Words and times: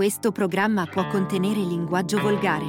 Questo 0.00 0.32
programma 0.32 0.86
può 0.86 1.06
contenere 1.08 1.60
linguaggio 1.60 2.18
volgare. 2.18 2.64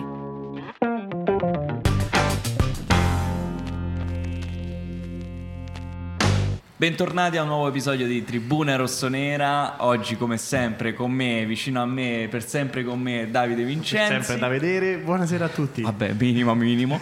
Bentornati 6.75 7.38
a 7.38 7.44
un 7.44 7.47
nuovo 7.47 7.70
episodio 7.70 8.05
di 8.05 8.25
Tribuna 8.25 8.75
Rossonera. 8.75 9.75
Oggi, 9.78 10.17
come 10.17 10.36
sempre, 10.36 10.94
con 10.94 11.09
me, 11.09 11.46
vicino 11.46 11.81
a 11.81 11.86
me, 11.86 12.28
per 12.29 12.46
sempre 12.46 12.83
con 12.83 12.99
me, 12.99 13.32
Davide 13.32 13.63
Vincenzi. 13.63 14.11
Sempre 14.11 14.38
da 14.38 14.50
vedere. 14.50 14.98
Buonasera 14.98 15.45
a 15.45 15.50
tutti. 15.50 15.84
Vabbè, 15.84 16.11
minimo, 16.20 16.54
minimo. 16.54 17.00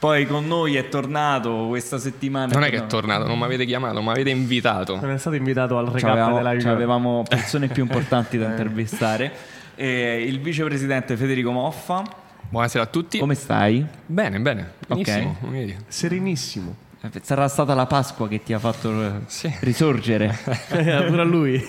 Poi 0.00 0.26
con 0.26 0.48
noi 0.48 0.74
è 0.74 0.88
tornato 0.88 1.66
questa 1.68 1.98
settimana. 1.98 2.52
Non 2.52 2.64
è 2.64 2.70
che 2.70 2.78
è 2.78 2.86
tornato, 2.86 3.28
non 3.28 3.38
mi 3.38 3.44
avete 3.44 3.66
chiamato, 3.66 4.02
mi 4.02 4.08
avete 4.08 4.30
invitato. 4.30 4.98
Non 4.98 5.10
è 5.10 5.18
stato 5.18 5.36
invitato 5.36 5.78
al 5.78 5.86
recap 5.86 6.34
della 6.34 6.52
Juve. 6.54 6.64
c'avevamo 6.64 7.22
persone 7.28 7.68
più 7.68 7.82
importanti 7.84 8.36
da 8.36 8.46
intervistare. 8.46 9.58
E 9.82 10.22
il 10.28 10.40
vicepresidente 10.40 11.16
Federico 11.16 11.52
Moffa. 11.52 12.02
Buonasera 12.50 12.84
a 12.84 12.86
tutti. 12.86 13.18
Come 13.18 13.34
stai? 13.34 13.82
Bene, 14.04 14.38
bene. 14.38 14.72
Benissimo. 14.86 15.38
dire. 15.48 15.78
Serenissimo. 15.88 16.76
Eh, 17.00 17.08
Sarà 17.22 17.48
stata 17.48 17.72
la 17.72 17.86
Pasqua 17.86 18.28
che 18.28 18.42
ti 18.42 18.52
ha 18.52 18.58
fatto 18.58 19.02
eh, 19.02 19.10
Sì. 19.24 19.50
risorgere. 19.60 20.36
Pure 20.68 20.92
a 21.22 21.24
lui. 21.24 21.66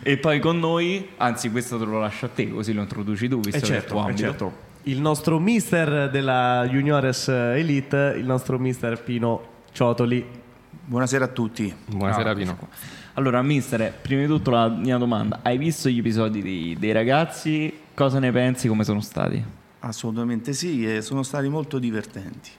e 0.00 0.16
poi 0.18 0.38
con 0.38 0.60
noi, 0.60 1.08
anzi, 1.16 1.50
questo 1.50 1.76
te 1.76 1.84
lo 1.84 1.98
lascio 1.98 2.26
a 2.26 2.28
te, 2.32 2.48
così 2.48 2.72
lo 2.72 2.82
introduci 2.82 3.26
tu, 3.28 3.40
visto 3.40 3.56
Eh 3.56 3.60
che 3.60 3.72
è 3.72 3.76
il 3.78 3.82
certo, 3.82 4.08
eh 4.08 4.14
certo. 4.14 4.52
Il 4.84 5.00
nostro 5.00 5.40
mister 5.40 6.08
della 6.08 6.64
Juniores 6.70 7.26
Elite, 7.26 8.14
il 8.16 8.24
nostro 8.24 8.60
mister 8.60 9.02
Pino 9.02 9.42
Ciotoli. 9.72 10.24
Buonasera 10.84 11.24
a 11.24 11.28
tutti. 11.28 11.74
Buonasera 11.86 12.30
Ah, 12.30 12.34
Pino. 12.34 12.56
Allora, 13.18 13.42
mister, 13.42 13.92
prima 14.00 14.20
di 14.20 14.28
tutto 14.28 14.52
la 14.52 14.68
mia 14.68 14.96
domanda: 14.96 15.40
hai 15.42 15.58
visto 15.58 15.88
gli 15.88 15.98
episodi 15.98 16.40
dei, 16.40 16.76
dei 16.78 16.92
ragazzi? 16.92 17.76
Cosa 17.92 18.20
ne 18.20 18.30
pensi? 18.30 18.68
Come 18.68 18.84
sono 18.84 19.00
stati? 19.00 19.42
Assolutamente 19.80 20.52
sì, 20.52 20.86
e 20.88 21.02
sono 21.02 21.24
stati 21.24 21.48
molto 21.48 21.80
divertenti. 21.80 22.50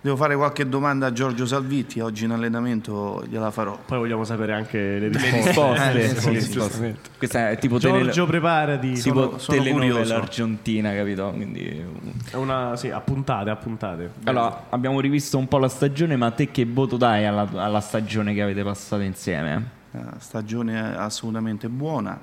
Devo 0.00 0.16
fare 0.16 0.34
qualche 0.34 0.66
domanda 0.66 1.06
a 1.06 1.12
Giorgio 1.12 1.44
Salvitti, 1.44 2.00
oggi 2.00 2.24
in 2.24 2.30
allenamento 2.30 3.24
gliela 3.28 3.50
farò. 3.50 3.78
Poi 3.84 3.98
vogliamo 3.98 4.24
sapere 4.24 4.54
anche 4.54 4.98
le 4.98 5.08
risposte. 5.08 5.92
risposte, 5.92 6.30
Eh, 6.30 6.38
giustamente. 6.48 7.10
Questa 7.18 7.50
è 7.50 7.58
tipo 7.58 7.78
tele- 7.78 8.02
Giorgio, 8.04 8.24
preparati. 8.26 8.92
tipo 8.92 9.22
sono- 9.22 9.38
sono 9.38 9.58
telenovela 9.58 9.92
curioso. 9.98 10.14
argentina, 10.14 10.94
capito? 10.94 11.30
Quindi... 11.34 11.84
È 12.30 12.36
una, 12.36 12.74
sì, 12.76 12.88
a 12.88 13.00
puntate, 13.00 13.50
a 13.50 13.56
puntate. 13.56 14.12
Allora, 14.24 14.64
abbiamo 14.70 14.98
rivisto 15.00 15.36
un 15.36 15.46
po' 15.46 15.58
la 15.58 15.68
stagione, 15.68 16.16
ma 16.16 16.30
te 16.30 16.50
che 16.50 16.64
voto 16.64 16.96
dai 16.96 17.26
alla, 17.26 17.46
alla 17.52 17.80
stagione 17.80 18.32
che 18.32 18.40
avete 18.40 18.62
passato 18.62 19.02
insieme? 19.02 19.74
Eh, 19.92 19.98
stagione 20.18 20.96
assolutamente 20.96 21.68
buona. 21.68 22.18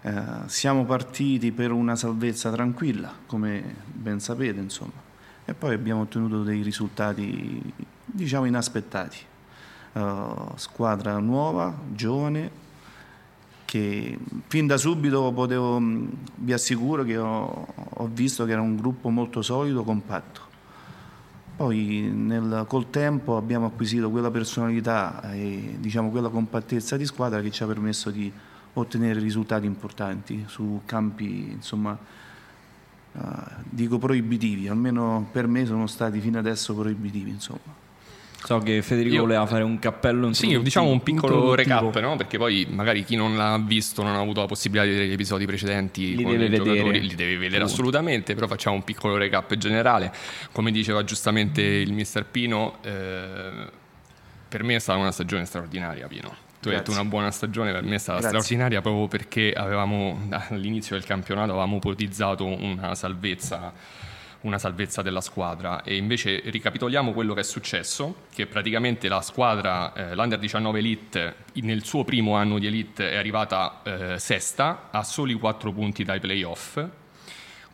Eh, 0.00 0.12
siamo 0.46 0.84
partiti 0.84 1.50
per 1.52 1.72
una 1.72 1.96
salvezza 1.96 2.50
tranquilla, 2.50 3.12
come 3.26 3.74
ben 3.92 4.20
sapete, 4.20 4.60
insomma, 4.60 4.92
e 5.44 5.54
poi 5.54 5.74
abbiamo 5.74 6.02
ottenuto 6.02 6.42
dei 6.42 6.62
risultati, 6.62 7.60
diciamo, 8.04 8.44
inaspettati. 8.44 9.18
Eh, 9.92 10.34
squadra 10.56 11.18
nuova, 11.18 11.74
giovane, 11.92 12.62
che 13.64 14.18
fin 14.46 14.66
da 14.66 14.76
subito 14.76 15.32
potevo, 15.32 15.80
vi 16.36 16.52
assicuro 16.52 17.02
che 17.02 17.16
ho, 17.16 17.66
ho 17.74 18.10
visto 18.12 18.44
che 18.44 18.52
era 18.52 18.60
un 18.60 18.76
gruppo 18.76 19.08
molto 19.08 19.42
solido, 19.42 19.82
compatto. 19.82 20.52
Poi 21.56 22.10
nel- 22.12 22.64
col 22.66 22.90
tempo 22.90 23.36
abbiamo 23.36 23.66
acquisito 23.66 24.10
quella 24.10 24.30
personalità 24.30 25.32
e 25.32 25.76
diciamo, 25.78 26.10
quella 26.10 26.28
compattezza 26.28 26.96
di 26.96 27.06
squadra 27.06 27.40
che 27.40 27.50
ci 27.52 27.62
ha 27.62 27.66
permesso 27.66 28.10
di 28.10 28.32
ottenere 28.72 29.20
risultati 29.20 29.64
importanti 29.64 30.44
su 30.48 30.80
campi, 30.84 31.52
insomma, 31.52 31.96
eh, 33.12 33.20
dico 33.68 33.98
proibitivi, 33.98 34.66
almeno 34.66 35.28
per 35.30 35.46
me 35.46 35.64
sono 35.64 35.86
stati 35.86 36.18
fino 36.18 36.38
adesso 36.40 36.74
proibitivi. 36.74 37.30
Insomma. 37.30 37.82
So 38.44 38.58
che 38.58 38.82
Federico 38.82 39.14
Io- 39.14 39.20
voleva 39.22 39.46
fare 39.46 39.62
un 39.62 39.78
cappello 39.78 40.30
Sì, 40.32 40.44
introduttivo. 40.46 40.62
diciamo 40.62 40.88
un 40.90 41.02
piccolo 41.02 41.54
recap, 41.54 41.98
no? 42.00 42.16
Perché 42.16 42.36
poi 42.36 42.66
magari 42.68 43.02
chi 43.02 43.16
non 43.16 43.36
l'ha 43.36 43.58
visto, 43.64 44.02
non 44.02 44.14
ha 44.14 44.20
avuto 44.20 44.40
la 44.40 44.46
possibilità 44.46 44.84
di 44.84 44.90
vedere 44.92 45.08
gli 45.08 45.14
episodi 45.14 45.46
precedenti 45.46 46.14
Li 46.14 46.22
con 46.22 46.32
deve 46.32 46.44
i 46.44 46.48
vedere. 46.50 46.70
giocatori, 46.76 47.00
li 47.00 47.14
deve 47.14 47.36
vedere 47.38 47.64
assolutamente, 47.64 48.34
però 48.34 48.46
facciamo 48.46 48.76
un 48.76 48.84
piccolo 48.84 49.16
recap 49.16 49.54
generale. 49.56 50.12
Come 50.52 50.70
diceva 50.72 51.02
giustamente 51.04 51.62
il 51.62 51.92
mister 51.94 52.26
Pino, 52.26 52.76
eh, 52.82 53.50
per 54.46 54.62
me 54.62 54.74
è 54.74 54.78
stata 54.78 54.98
una 54.98 55.10
stagione 55.12 55.46
straordinaria, 55.46 56.06
Pino. 56.06 56.36
Tu 56.60 56.68
hai 56.68 56.76
detto 56.76 56.90
una 56.92 57.04
buona 57.04 57.30
stagione, 57.30 57.72
per 57.72 57.82
me 57.82 57.94
è 57.94 57.98
stata 57.98 58.20
Grazie. 58.20 58.40
straordinaria 58.40 58.80
proprio 58.82 59.06
perché 59.08 59.52
avevamo 59.54 60.28
all'inizio 60.50 60.96
del 60.96 61.04
campionato 61.06 61.50
avevamo 61.52 61.76
ipotizzato 61.76 62.44
una 62.44 62.94
salvezza 62.94 63.72
una 64.44 64.58
salvezza 64.58 65.02
della 65.02 65.20
squadra. 65.20 65.82
E 65.82 65.96
invece 65.96 66.40
ricapitoliamo 66.44 67.12
quello 67.12 67.34
che 67.34 67.40
è 67.40 67.44
successo 67.44 68.22
che 68.32 68.46
praticamente 68.46 69.08
la 69.08 69.20
squadra 69.20 69.92
eh, 69.92 70.14
l'Under 70.14 70.38
19 70.38 70.78
Elite 70.78 71.34
nel 71.54 71.84
suo 71.84 72.04
primo 72.04 72.34
anno 72.34 72.58
di 72.58 72.66
Elite 72.66 73.10
è 73.10 73.16
arrivata 73.16 73.82
eh, 73.84 74.18
sesta 74.18 74.88
a 74.90 75.02
soli 75.02 75.34
4 75.34 75.72
punti 75.72 76.04
dai 76.04 76.20
playoff 76.20 76.82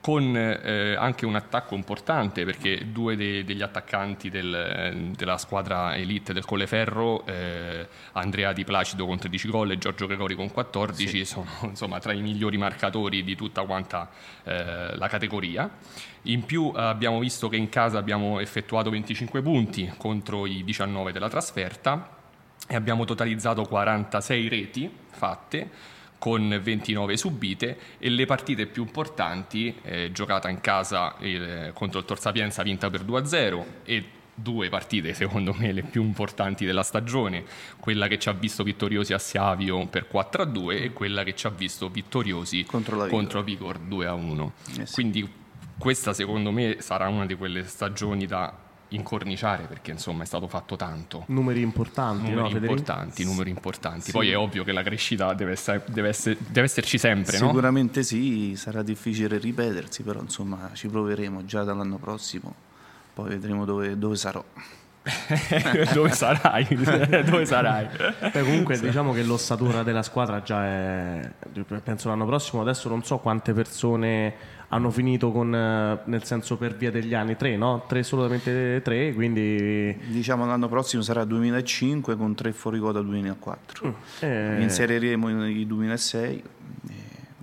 con 0.00 0.34
eh, 0.34 0.94
anche 0.97 1.27
un 1.27 1.34
attacco 1.34 1.75
importante 1.75 2.44
perché 2.44 2.91
due 2.91 3.16
de- 3.16 3.44
degli 3.44 3.61
attaccanti 3.61 4.31
del- 4.31 5.12
della 5.15 5.37
squadra 5.37 5.94
elite 5.94 6.33
del 6.33 6.44
Colleferro, 6.47 7.27
eh, 7.27 7.87
Andrea 8.12 8.53
Di 8.53 8.65
Placido 8.65 9.05
con 9.05 9.19
13 9.19 9.49
gol 9.49 9.72
e 9.72 9.78
Giorgio 9.78 10.06
Gregori 10.06 10.34
con 10.34 10.50
14, 10.50 11.25
sono 11.27 11.47
insomma 11.65 11.99
tra 11.99 12.12
i 12.12 12.22
migliori 12.22 12.56
marcatori 12.56 13.22
di 13.22 13.37
tutta 13.37 13.62
quanta 13.65 14.09
eh, 14.44 14.97
la 14.97 15.09
categoria. 15.09 15.69
In 16.22 16.44
più 16.44 16.72
eh, 16.75 16.81
abbiamo 16.81 17.19
visto 17.19 17.49
che 17.50 17.56
in 17.56 17.69
casa 17.69 17.99
abbiamo 17.99 18.41
effettuato 18.41 18.88
25 18.88 19.43
punti 19.43 19.93
contro 19.99 20.47
i 20.47 20.65
19 20.65 21.12
della 21.12 21.28
trasferta 21.28 22.17
e 22.67 22.75
abbiamo 22.75 23.05
totalizzato 23.05 23.65
46 23.65 24.49
reti 24.49 24.91
fatte 25.11 25.99
con 26.20 26.60
29 26.62 27.16
subite 27.16 27.78
e 27.98 28.10
le 28.10 28.26
partite 28.26 28.66
più 28.66 28.82
importanti 28.82 29.75
eh, 29.82 30.12
giocata 30.12 30.50
in 30.50 30.60
casa 30.60 31.16
eh, 31.16 31.70
contro 31.72 31.98
il 31.98 32.04
Tor 32.04 32.20
Sapienza 32.20 32.62
vinta 32.62 32.91
per 32.91 33.04
2-0 33.04 33.64
e 33.84 34.04
due 34.34 34.69
partite 34.69 35.14
secondo 35.14 35.54
me 35.56 35.72
le 35.72 35.82
più 35.82 36.03
importanti 36.03 36.66
della 36.66 36.82
stagione. 36.82 37.42
Quella 37.81 38.06
che 38.06 38.19
ci 38.19 38.28
ha 38.28 38.32
visto 38.32 38.62
vittoriosi 38.62 39.14
a 39.14 39.19
Siavio 39.19 39.86
per 39.86 40.08
4-2 40.12 40.82
e 40.82 40.92
quella 40.92 41.25
che 41.25 41.34
ci 41.34 41.47
ha 41.47 41.50
visto 41.50 41.88
vittoriosi 41.88 42.64
Contro 42.64 42.97
la 42.97 43.06
contro 43.06 43.42
Vigor 43.42 43.81
2-1 43.81 44.50
Eh 44.78 44.87
sì. 44.87 44.92
quindi 44.92 45.28
questa 45.78 46.12
secondo 46.12 46.50
me 46.50 46.76
sarà 46.81 47.08
una 47.08 47.25
di 47.25 47.34
quelle 47.34 47.64
stagioni 47.64 48.26
da 48.26 48.69
incorniciare 48.91 49.65
perché 49.65 49.91
insomma 49.93 50.23
è 50.23 50.27
stato 50.27 50.47
fatto 50.49 50.77
tanto 50.77 51.25
Numeri 51.28 51.61
importanti, 51.61 52.31
no, 52.31 52.37
numeri 52.37 52.53
Federico? 52.55 52.73
importanti, 52.78 53.25
numeri 53.25 53.51
importanti. 53.51 54.11
Poi 54.11 54.31
è 54.31 54.37
ovvio 54.37 54.65
che 54.65 54.73
la 54.73 54.83
crescita 54.83 55.33
deve, 55.34 55.53
essere- 55.53 55.84
deve 55.89 56.09
essere- 56.09 56.37
deve 56.47 56.67
esserci 56.67 56.99
sempre, 56.99 57.39
no? 57.39 57.47
Sicuramente 57.49 58.03
sì, 58.03 58.55
sarà 58.56 58.83
difficile 58.83 59.39
ripetersi, 59.39 60.03
però 60.03 60.21
insomma 60.21 60.71
ci 60.75 60.89
proveremo 60.89 61.45
già 61.45 61.62
dall'anno 61.65 61.97
prossimo, 61.99 62.55
poi 63.15 63.29
vedremo 63.29 63.65
dove, 63.65 63.97
dove 63.99 64.17
sarò. 64.17 64.45
Dove 65.94 66.11
sarai? 66.11 66.66
Dove 67.25 67.47
sarai? 67.47 67.87
Beh, 68.33 68.43
comunque 68.43 68.78
diciamo 68.78 69.12
che 69.12 69.22
l'ossatura 69.22 69.83
della 69.83 70.03
squadra 70.03 70.43
già 70.43 70.65
è 70.66 71.31
penso 71.83 72.09
l'anno 72.09 72.27
prossimo 72.27 72.61
adesso 72.61 72.88
non 72.88 73.03
so 73.03 73.19
quante 73.19 73.53
persone 73.55 74.59
hanno 74.69 74.91
finito 74.91 75.33
con 75.33 75.55
eh, 75.55 75.99
nel 76.05 76.25
senso 76.25 76.56
per 76.56 76.77
via 76.77 76.91
degli 76.91 77.15
anni 77.15 77.37
tre 77.37 77.56
no? 77.56 77.84
tre 77.88 78.03
solamente 78.03 78.81
tre 78.84 79.12
quindi 79.15 79.97
Diciamo 80.09 80.44
l'anno 80.47 80.69
prossimo 80.69 81.03
sarà 81.03 81.25
2005 81.25 82.17
con 82.17 82.34
tre 82.34 82.53
fuori 82.53 82.78
quota 82.78 83.00
2004. 83.00 83.97
eh, 84.21 84.61
Inseriremo 84.61 85.47
i 85.49 85.67
2006, 85.67 86.37
eh, 86.37 86.43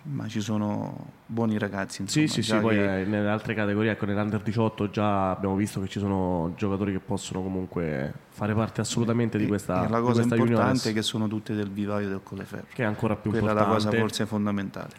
ma 0.09 0.27
ci 0.27 0.39
sono 0.41 0.95
buoni 1.25 1.57
ragazzi. 1.57 2.01
Insomma, 2.01 2.27
sì 2.27 2.41
sì 2.41 2.41
sì 2.43 2.57
poi 2.59 2.75
che- 2.75 3.01
eh, 3.01 3.05
nelle 3.05 3.29
altre 3.29 3.53
categorie 3.53 3.91
ecco 3.91 4.05
nell'under 4.05 4.41
18 4.41 4.89
già 4.89 5.31
abbiamo 5.31 5.55
visto 5.55 5.81
che 5.81 5.87
ci 5.87 5.99
sono 5.99 6.53
giocatori 6.55 6.91
che 6.93 6.99
possono 6.99 7.41
comunque 7.41 8.13
fare 8.29 8.53
parte 8.53 8.81
assolutamente 8.81 9.37
di 9.37 9.47
questa, 9.47 9.85
e 9.85 9.89
la 9.89 9.99
cosa 9.99 10.21
importante 10.21 10.37
juniores, 10.53 10.85
è 10.87 10.93
che 10.93 11.01
sono 11.01 11.27
tutte 11.27 11.53
del 11.55 11.69
vivaio 11.69 12.07
del 12.07 12.21
Colleferro. 12.23 12.67
che 12.73 12.83
è 12.83 12.85
ancora 12.85 13.15
più 13.15 13.31
Quella 13.31 13.51
è 13.51 13.53
la 13.53 13.61
importante 13.61 13.89
cosa 13.89 13.99
forse 13.99 14.25
fondamentale. 14.25 14.93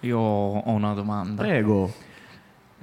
Io 0.00 0.18
ho 0.18 0.70
una 0.70 0.92
domanda. 0.94 1.42
prego 1.42 1.92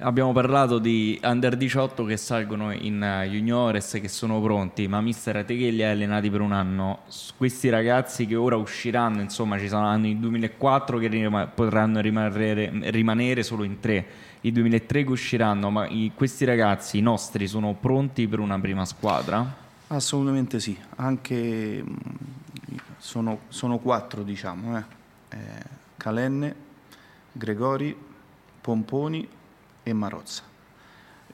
Abbiamo 0.04 0.32
parlato 0.32 0.80
di 0.80 1.16
under 1.22 1.56
18 1.56 2.04
che 2.04 2.16
salgono 2.16 2.72
in 2.72 3.00
eh, 3.00 3.28
juniores 3.28 3.92
che 4.00 4.08
sono 4.08 4.40
pronti, 4.40 4.88
ma 4.88 5.00
mister 5.00 5.36
a 5.36 5.44
te 5.44 5.56
che 5.56 5.70
li 5.70 5.80
hai 5.84 5.92
allenati 5.92 6.28
per 6.28 6.40
un 6.40 6.50
anno, 6.50 7.00
questi 7.36 7.68
ragazzi 7.68 8.26
che 8.26 8.34
ora 8.34 8.56
usciranno, 8.56 9.20
insomma 9.20 9.60
ci 9.60 9.68
saranno 9.68 10.08
i 10.08 10.18
2004 10.18 10.98
che 10.98 11.06
rima- 11.06 11.46
potranno 11.46 12.00
rimanere, 12.00 12.72
rimanere 12.90 13.44
solo 13.44 13.62
in 13.62 13.78
tre, 13.78 14.04
i 14.40 14.50
2003 14.50 15.04
che 15.04 15.10
usciranno, 15.10 15.70
ma 15.70 15.86
i- 15.86 16.10
questi 16.12 16.44
ragazzi, 16.44 16.98
i 16.98 17.00
nostri, 17.00 17.46
sono 17.46 17.72
pronti 17.74 18.26
per 18.26 18.40
una 18.40 18.58
prima 18.58 18.84
squadra? 18.84 19.54
Assolutamente 19.86 20.58
sì, 20.58 20.76
anche 20.96 21.80
mh, 21.80 21.94
sono, 22.98 23.38
sono 23.50 23.78
quattro 23.78 24.24
diciamo. 24.24 24.78
eh. 24.78 24.84
Eh, 25.28 25.36
Calenne, 25.96 26.54
Gregori, 27.30 27.96
Pomponi 28.60 29.28
e 29.82 29.92
Marozza. 29.92 30.42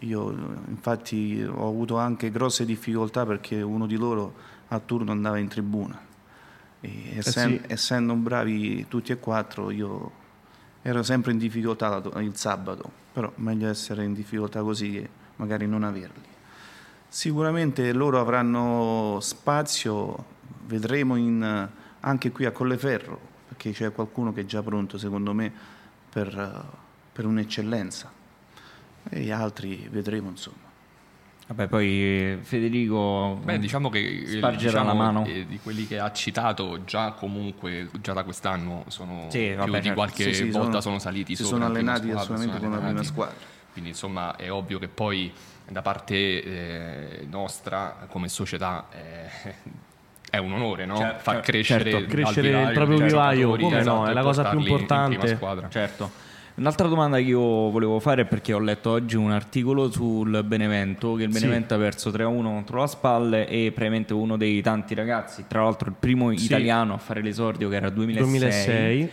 Io 0.00 0.30
infatti 0.68 1.42
ho 1.42 1.68
avuto 1.68 1.98
anche 1.98 2.30
grosse 2.30 2.64
difficoltà 2.64 3.26
perché 3.26 3.60
uno 3.62 3.86
di 3.86 3.96
loro 3.96 4.34
a 4.68 4.78
turno 4.78 5.10
andava 5.10 5.38
in 5.38 5.48
tribuna. 5.48 6.00
E 6.80 7.18
essen- 7.18 7.54
Eh 7.54 7.58
sì. 7.66 7.72
Essendo 7.72 8.14
bravi 8.14 8.86
tutti 8.88 9.10
e 9.12 9.18
quattro, 9.18 9.70
io 9.70 10.10
ero 10.82 11.02
sempre 11.02 11.32
in 11.32 11.38
difficoltà 11.38 12.00
il 12.18 12.36
sabato, 12.36 12.90
però 13.12 13.32
meglio 13.36 13.68
essere 13.68 14.04
in 14.04 14.14
difficoltà 14.14 14.62
così 14.62 14.92
che 14.92 15.08
magari 15.36 15.66
non 15.66 15.82
averli. 15.82 16.26
Sicuramente 17.08 17.92
loro 17.92 18.20
avranno 18.20 19.18
spazio, 19.20 20.24
vedremo 20.66 21.16
in- 21.16 21.68
anche 22.00 22.30
qui 22.30 22.44
a 22.44 22.52
Colleferro, 22.52 23.18
perché 23.48 23.72
c'è 23.72 23.92
qualcuno 23.92 24.32
che 24.32 24.42
è 24.42 24.44
già 24.44 24.62
pronto 24.62 24.98
secondo 24.98 25.32
me 25.32 25.50
per, 26.10 26.64
per 27.12 27.26
un'eccellenza 27.26 28.12
e 29.10 29.20
gli 29.20 29.30
altri 29.30 29.86
vedremo 29.90 30.28
insomma. 30.30 30.66
Vabbè, 31.48 31.66
poi 31.66 32.38
Federico 32.42 33.40
Beh, 33.42 33.58
diciamo 33.58 33.88
che 33.88 34.00
eh, 34.00 34.26
spargerà 34.26 34.56
diciamo, 34.82 34.84
la 34.84 34.92
mano. 34.92 35.24
eh, 35.24 35.46
di 35.46 35.58
quelli 35.62 35.86
che 35.86 35.98
ha 35.98 36.12
citato 36.12 36.84
già 36.84 37.12
comunque 37.12 37.88
già 38.02 38.12
da 38.12 38.22
quest'anno 38.22 38.84
sono 38.88 39.28
Sì, 39.30 39.54
vabbè, 39.54 39.62
più 39.62 39.72
di 39.72 39.80
certo. 39.80 39.94
qualche 39.94 40.24
Sì, 40.24 40.34
sì, 40.34 40.50
volta 40.50 40.68
sono- 40.72 40.80
sono, 40.80 40.98
saliti 40.98 41.34
si 41.34 41.42
sopra 41.44 41.56
sono 41.58 41.70
allenati 41.70 42.08
squadra, 42.10 42.20
assolutamente 42.20 42.66
con 42.66 42.70
la 42.72 42.78
prima 42.84 43.02
squadra. 43.02 43.34
Quindi 43.72 43.90
insomma 43.90 44.36
è 44.36 44.52
ovvio 44.52 44.78
che 44.78 44.88
poi 44.88 45.32
da 45.66 45.80
parte 45.80 46.42
eh, 46.42 47.26
nostra 47.30 48.06
come 48.10 48.28
società 48.28 48.86
eh, 48.92 49.54
è 50.30 50.36
un 50.36 50.52
onore 50.52 50.84
no? 50.84 50.96
Certo, 50.98 51.22
far 51.22 51.40
crescere, 51.40 51.90
certo, 51.90 52.06
crescere 52.08 52.54
al 52.54 52.66
il 52.66 52.72
proprio 52.74 52.98
vivaio, 52.98 53.56
come 53.56 53.68
no, 53.70 53.78
esatto, 53.80 54.06
è 54.06 54.12
la 54.12 54.22
cosa 54.22 54.42
più 54.50 54.62
portarli 54.62 54.72
in 54.72 54.86
prima 54.86 55.08
importante. 55.08 55.34
squadra. 55.34 55.68
Certo. 55.70 56.10
Un'altra 56.58 56.88
domanda 56.88 57.18
che 57.18 57.22
io 57.22 57.40
volevo 57.70 58.00
fare 58.00 58.22
è 58.22 58.24
perché 58.24 58.52
ho 58.52 58.58
letto 58.58 58.90
oggi 58.90 59.14
un 59.14 59.30
articolo 59.30 59.88
sul 59.92 60.42
Benevento, 60.44 61.14
che 61.14 61.22
il 61.22 61.32
Sì. 61.32 61.38
Benevento 61.40 61.74
ha 61.74 61.78
perso 61.78 62.10
3-1 62.10 62.42
contro 62.42 62.80
la 62.80 62.88
Spalle 62.88 63.46
e 63.46 63.66
praticamente 63.70 64.12
uno 64.12 64.36
dei 64.36 64.60
tanti 64.60 64.94
ragazzi, 64.94 65.44
tra 65.46 65.62
l'altro 65.62 65.88
il 65.88 65.94
primo 65.96 66.36
Sì. 66.36 66.46
italiano 66.46 66.94
a 66.94 66.98
fare 66.98 67.22
l'esordio 67.22 67.68
che 67.68 67.76
era 67.76 67.90
2006. 67.90 68.28
2006. 68.28 69.10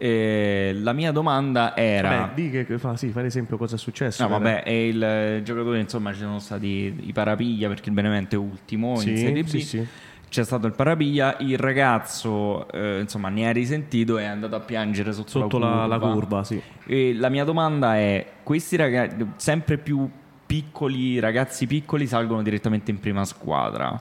E 0.00 0.76
la 0.80 0.92
mia 0.92 1.12
domanda 1.12 1.76
era... 1.76 2.30
Di 2.34 2.50
che, 2.50 2.64
che 2.66 2.78
fa, 2.78 2.96
sì, 2.96 3.08
fai 3.10 3.24
l'esempio 3.24 3.56
cosa 3.56 3.76
è 3.76 3.78
successo. 3.78 4.22
No, 4.24 4.28
vabbè, 4.30 4.68
il 4.68 5.00
eh, 5.02 5.40
giocatore, 5.44 5.78
insomma, 5.78 6.12
ci 6.12 6.18
sono 6.20 6.40
stati 6.40 6.96
i 7.00 7.12
parapiglia 7.12 7.68
perché 7.68 7.88
il 7.90 7.94
Benevento 7.94 8.34
è 8.34 8.38
ultimo 8.38 8.92
in 8.94 8.98
Sì, 9.00 9.16
Serie 9.16 9.42
B. 9.44 9.46
sì, 9.46 9.60
sì. 9.60 9.86
C'è 10.28 10.44
stato 10.44 10.66
il 10.66 10.72
parapiglia, 10.74 11.36
il 11.40 11.58
ragazzo, 11.58 12.70
eh, 12.70 13.00
insomma, 13.00 13.28
ne 13.28 13.48
ha 13.48 13.52
risentito 13.52 14.18
e 14.18 14.22
è 14.22 14.26
andato 14.26 14.56
a 14.56 14.60
piangere 14.60 15.12
sotto, 15.12 15.28
Sotto 15.30 15.58
la, 15.58 15.86
la 15.86 15.98
curva, 15.98 16.44
sì. 16.44 16.60
E 16.86 17.14
la 17.14 17.28
mia 17.28 17.44
domanda 17.44 17.96
è: 17.96 18.24
questi 18.42 18.76
ragazzi, 18.76 19.26
sempre 19.36 19.78
più 19.78 20.08
piccoli, 20.46 21.18
ragazzi 21.18 21.66
piccoli, 21.66 22.06
salgono 22.06 22.42
direttamente 22.42 22.90
in 22.90 23.00
prima 23.00 23.24
squadra. 23.24 24.00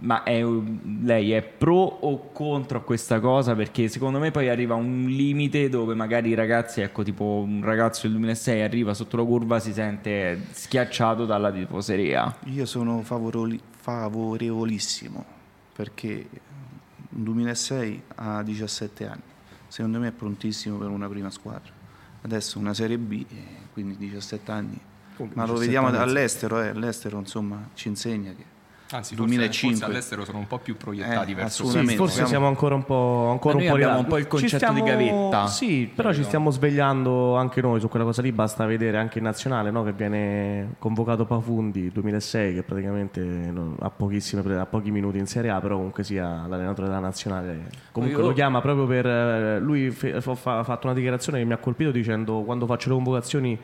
Ma 0.00 0.22
è- 0.22 0.44
lei 1.02 1.32
è 1.32 1.42
pro 1.42 1.74
o 1.74 2.30
contro 2.30 2.84
questa 2.84 3.18
cosa? 3.18 3.56
Perché 3.56 3.88
secondo 3.88 4.20
me 4.20 4.30
poi 4.30 4.48
arriva 4.48 4.76
un 4.76 5.06
limite 5.08 5.68
dove 5.68 5.94
magari 5.94 6.28
i 6.30 6.34
ragazzi, 6.34 6.80
ecco, 6.82 7.02
tipo 7.02 7.42
un 7.44 7.62
ragazzo 7.64 8.02
del 8.02 8.12
2006 8.12 8.62
arriva 8.62 8.94
sotto 8.94 9.16
la 9.16 9.24
curva, 9.24 9.58
si 9.58 9.72
sente 9.72 10.40
schiacciato 10.52 11.24
dalla 11.26 11.50
tifoseria. 11.50 12.32
Io 12.44 12.64
sono 12.64 13.02
favoroli- 13.02 13.60
favorevolissimo 13.76 15.36
perché 15.78 16.28
un 17.10 17.22
2006 17.22 18.02
ha 18.16 18.42
17 18.42 19.06
anni, 19.06 19.22
secondo 19.68 20.00
me 20.00 20.08
è 20.08 20.10
prontissimo 20.10 20.76
per 20.76 20.88
una 20.88 21.08
prima 21.08 21.30
squadra. 21.30 21.70
Adesso 22.22 22.58
una 22.58 22.74
Serie 22.74 22.98
B, 22.98 23.24
eh, 23.30 23.44
quindi 23.72 23.96
17 23.96 24.50
anni. 24.50 24.76
Ma 25.18 25.46
lo 25.46 25.52
17 25.52 25.58
vediamo 25.60 25.86
anni, 25.86 25.98
all'estero, 25.98 26.60
eh, 26.60 26.68
all'estero 26.70 27.20
insomma 27.20 27.68
ci 27.74 27.86
insegna 27.86 28.32
che 28.32 28.44
Anzi, 28.90 29.14
forse, 29.14 29.34
2005. 29.34 29.68
forse 29.78 29.84
all'estero 29.84 30.24
sono 30.24 30.38
un 30.38 30.46
po' 30.46 30.58
più 30.58 30.76
proiettati 30.76 31.32
Eh, 31.32 31.34
verso 31.34 31.66
Sì, 31.66 31.84
forse 31.94 32.14
Siamo- 32.14 32.28
siamo 32.28 32.46
ancora 32.46 32.74
un 32.74 32.84
po', 32.84 33.28
ancora 33.30 33.56
un 33.56 33.60
po' 33.60 33.66
in 33.66 33.82
abbiamo 33.82 33.98
un 33.98 34.06
po' 34.06 34.16
il 34.16 34.26
concetto 34.26 34.72
di 34.72 34.80
stiamo- 34.80 35.28
gavetta. 35.30 35.46
Sì, 35.48 35.90
però 35.94 36.12
ci 36.14 36.24
stiamo 36.24 36.50
svegliando 36.50 37.36
anche 37.36 37.60
noi 37.60 37.80
su 37.80 37.88
quella 37.88 38.06
cosa 38.06 38.22
lì. 38.22 38.32
Basta 38.32 38.64
vedere 38.64 38.96
anche 38.96 39.18
in 39.18 39.24
nazionale 39.24 39.70
no, 39.70 39.82
che 39.84 39.92
viene 39.92 40.74
convocato 40.78 41.26
Pafundi 41.26 41.90
2006, 41.92 42.54
che 42.54 42.62
praticamente 42.62 43.20
ha, 43.78 43.86
ha 43.86 44.66
pochi 44.66 44.90
minuti 44.90 45.18
in 45.18 45.26
Serie 45.26 45.50
A, 45.50 45.60
però 45.60 45.74
comunque 45.76 46.02
sia 46.02 46.46
l'allenatore 46.46 46.88
della 46.88 47.00
nazionale. 47.00 47.66
Comunque 47.92 48.22
lo 48.22 48.32
chiama 48.32 48.60
proprio 48.62 48.86
per. 48.86 49.06
eh, 49.06 49.58
Lui 49.60 49.94
ha 50.14 50.20
fatto 50.22 50.86
una 50.86 50.94
dichiarazione 50.94 51.38
che 51.40 51.44
mi 51.44 51.52
ha 51.52 51.58
colpito 51.58 51.90
dicendo 51.90 52.40
quando 52.42 52.64
faccio 52.64 52.88
le 52.88 52.94
convocazioni. 52.94 53.58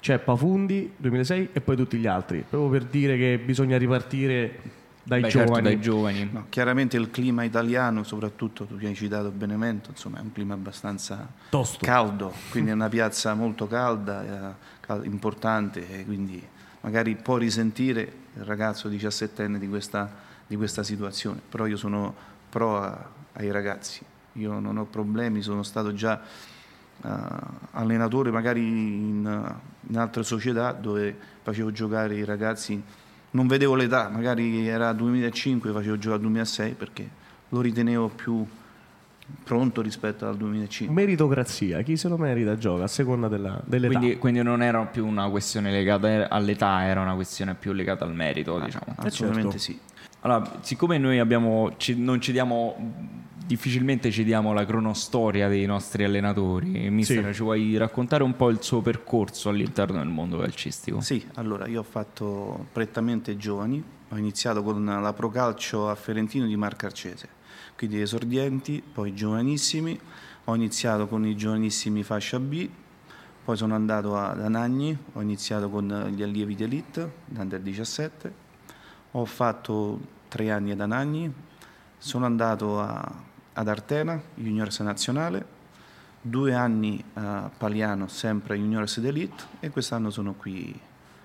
C'è 0.00 0.18
Pafundi 0.18 0.92
2006 0.96 1.50
e 1.52 1.60
poi 1.60 1.76
tutti 1.76 1.96
gli 1.98 2.06
altri, 2.06 2.44
proprio 2.48 2.70
per 2.70 2.84
dire 2.88 3.16
che 3.16 3.40
bisogna 3.44 3.76
ripartire 3.76 4.76
dai 5.02 5.22
Beh, 5.22 5.30
certo, 5.30 5.46
giovani. 5.54 5.64
dai 5.64 5.80
giovani. 5.80 6.28
no, 6.30 6.46
chiaramente 6.50 6.96
il 6.96 7.10
clima 7.10 7.42
italiano, 7.42 8.04
soprattutto 8.04 8.64
tu 8.64 8.76
hai 8.80 8.94
citato 8.94 9.30
Benevento, 9.30 9.90
insomma 9.90 10.18
è 10.18 10.20
un 10.20 10.32
clima 10.32 10.54
abbastanza 10.54 11.26
Tosto. 11.50 11.84
caldo, 11.84 12.32
quindi 12.50 12.70
è 12.70 12.74
una 12.74 12.88
piazza 12.88 13.34
molto 13.34 13.66
calda, 13.66 14.56
eh, 14.86 15.04
importante, 15.04 16.00
e 16.00 16.04
quindi 16.04 16.40
magari 16.82 17.16
può 17.16 17.36
risentire 17.36 18.00
il 18.36 18.44
ragazzo 18.44 18.88
17enne 18.88 19.58
di 19.58 19.68
questa, 19.68 20.10
di 20.46 20.56
questa 20.56 20.82
situazione, 20.84 21.40
però 21.48 21.66
io 21.66 21.76
sono 21.76 22.14
pro 22.48 22.80
a- 22.80 23.08
ai 23.32 23.50
ragazzi, 23.50 24.00
io 24.34 24.58
non 24.60 24.76
ho 24.76 24.84
problemi, 24.84 25.42
sono 25.42 25.62
stato 25.64 25.92
già 25.92 26.20
eh, 27.04 27.08
allenatore 27.72 28.30
magari 28.30 28.60
in, 28.60 29.54
in 29.88 29.98
altre 29.98 30.22
società 30.22 30.72
dove 30.72 31.16
facevo 31.42 31.72
giocare 31.72 32.14
i 32.16 32.24
ragazzi, 32.24 32.82
non 33.30 33.46
vedevo 33.46 33.74
l'età, 33.74 34.08
magari 34.08 34.66
era 34.66 34.92
2005, 34.92 35.70
facevo 35.70 35.96
giocare 35.96 36.14
al 36.14 36.20
2006 36.20 36.72
perché 36.74 37.08
lo 37.50 37.60
ritenevo 37.60 38.08
più 38.08 38.46
pronto 39.44 39.82
rispetto 39.82 40.26
al 40.26 40.36
2005. 40.36 40.94
Meritocrazia, 40.94 41.82
chi 41.82 41.96
se 41.96 42.08
lo 42.08 42.16
merita 42.16 42.56
gioca 42.56 42.84
a 42.84 42.88
seconda 42.88 43.28
della, 43.28 43.60
dell'età. 43.64 43.98
Quindi, 43.98 44.18
quindi 44.18 44.42
non 44.42 44.62
era 44.62 44.84
più 44.86 45.06
una 45.06 45.28
questione 45.28 45.70
legata 45.70 46.28
all'età, 46.28 46.84
era 46.84 47.00
una 47.00 47.14
questione 47.14 47.54
più 47.54 47.72
legata 47.72 48.04
al 48.04 48.14
merito, 48.14 48.58
diciamo. 48.58 48.94
Assolutamente 48.96 49.58
certo. 49.58 49.58
sì. 49.58 49.78
Allora, 50.20 50.58
siccome 50.62 50.98
noi 50.98 51.18
abbiamo, 51.18 51.74
ci- 51.76 51.98
non 51.98 52.20
ci 52.20 52.32
diamo, 52.32 52.76
difficilmente 53.48 54.10
ci 54.10 54.24
diamo 54.24 54.52
la 54.52 54.66
cronostoria 54.66 55.48
dei 55.48 55.64
nostri 55.64 56.04
allenatori, 56.04 56.90
mister, 56.90 57.24
Sì. 57.28 57.32
ci 57.32 57.42
vuoi 57.42 57.76
raccontare 57.78 58.22
un 58.22 58.36
po' 58.36 58.50
il 58.50 58.62
suo 58.62 58.82
percorso 58.82 59.48
all'interno 59.48 59.96
del 59.96 60.08
mondo 60.08 60.36
calcistico? 60.36 61.00
Sì, 61.00 61.26
allora 61.36 61.66
io 61.66 61.80
ho 61.80 61.84
fatto 61.84 62.66
prettamente 62.72 63.38
giovani, 63.38 63.82
ho 64.10 64.16
iniziato 64.18 64.62
con 64.62 64.84
la 64.84 65.12
Procalcio 65.14 65.88
a 65.88 65.94
Ferentino 65.94 66.44
di 66.44 66.56
Marcarcese, 66.56 67.26
quindi 67.74 67.98
esordienti, 68.02 68.82
poi 68.92 69.14
giovanissimi, 69.14 69.98
ho 70.44 70.54
iniziato 70.54 71.06
con 71.06 71.24
i 71.24 71.34
giovanissimi 71.34 72.02
fascia 72.02 72.38
B, 72.38 72.68
poi 73.44 73.56
sono 73.56 73.74
andato 73.74 74.14
ad 74.14 74.42
Anagni, 74.42 74.94
ho 75.14 75.22
iniziato 75.22 75.70
con 75.70 76.10
gli 76.14 76.22
allievi 76.22 76.54
d'elite, 76.54 77.10
under 77.34 77.60
17, 77.60 78.32
ho 79.12 79.24
fatto 79.24 79.98
tre 80.28 80.50
anni 80.50 80.70
ad 80.72 80.82
Anagni, 80.82 81.32
sono 81.96 82.26
andato 82.26 82.78
a- 82.78 83.24
ad 83.58 83.66
Artena, 83.66 84.20
Juniors 84.34 84.78
Nazionale, 84.80 85.44
due 86.20 86.54
anni 86.54 87.02
a 87.14 87.50
Paliano, 87.56 88.06
sempre 88.06 88.56
Juniors 88.56 89.00
d'Elite, 89.00 89.44
e 89.58 89.70
quest'anno 89.70 90.10
sono 90.10 90.34
qui 90.34 90.78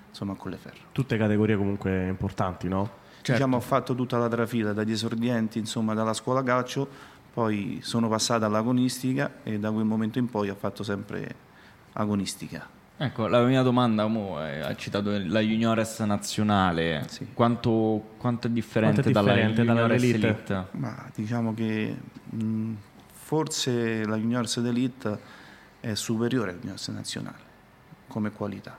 insomma, 0.10 0.34
a 0.34 0.36
Colleferro. 0.36 0.78
Tutte 0.92 1.16
categorie 1.16 1.56
comunque 1.56 2.08
importanti, 2.08 2.68
no? 2.68 3.02
Certo. 3.18 3.34
Diciamo, 3.34 3.58
ho 3.58 3.60
fatto 3.60 3.94
tutta 3.94 4.18
la 4.18 4.28
trafila 4.28 4.74
dagli 4.74 4.92
esordienti, 4.92 5.60
insomma, 5.60 5.94
dalla 5.94 6.14
scuola 6.14 6.42
calcio, 6.42 6.88
poi 7.32 7.80
sono 7.84 8.10
passato 8.10 8.46
all'agonistica 8.46 9.36
e 9.44 9.60
da 9.60 9.72
quel 9.72 9.86
momento 9.86 10.18
in 10.18 10.28
poi 10.28 10.50
ho 10.50 10.56
fatto 10.56 10.82
sempre 10.82 11.36
agonistica. 11.94 12.68
Ecco, 12.96 13.28
la 13.28 13.42
mia 13.44 13.64
domanda, 13.64 14.06
mo, 14.08 14.40
eh, 14.46 14.60
ha 14.60 14.76
citato 14.76 15.10
la 15.26 15.40
juniores 15.40 16.00
nazionale, 16.02 17.04
Sì. 17.08 17.28
quanto, 17.34 18.12
quanto 18.18 18.48
è 18.48 18.50
differente, 18.52 19.02
Quanto 19.02 19.20
è 19.20 19.22
differente 19.24 19.64
dalla 19.66 19.80
dalla 19.80 19.88
juniores 19.98 20.04
elite? 20.14 20.28
elite? 20.28 20.66
Ma 20.72 21.10
diciamo 21.14 21.54
che 21.54 21.96
mh, 22.30 22.72
forse 23.12 24.06
la 24.06 24.16
Juniors 24.16 24.60
d'Elite 24.60 25.20
è 25.80 25.94
superiore 25.96 26.52
alla 26.52 26.60
Juniors 26.60 26.88
nazionale 26.90 27.38
come 28.08 28.32
qualità. 28.32 28.78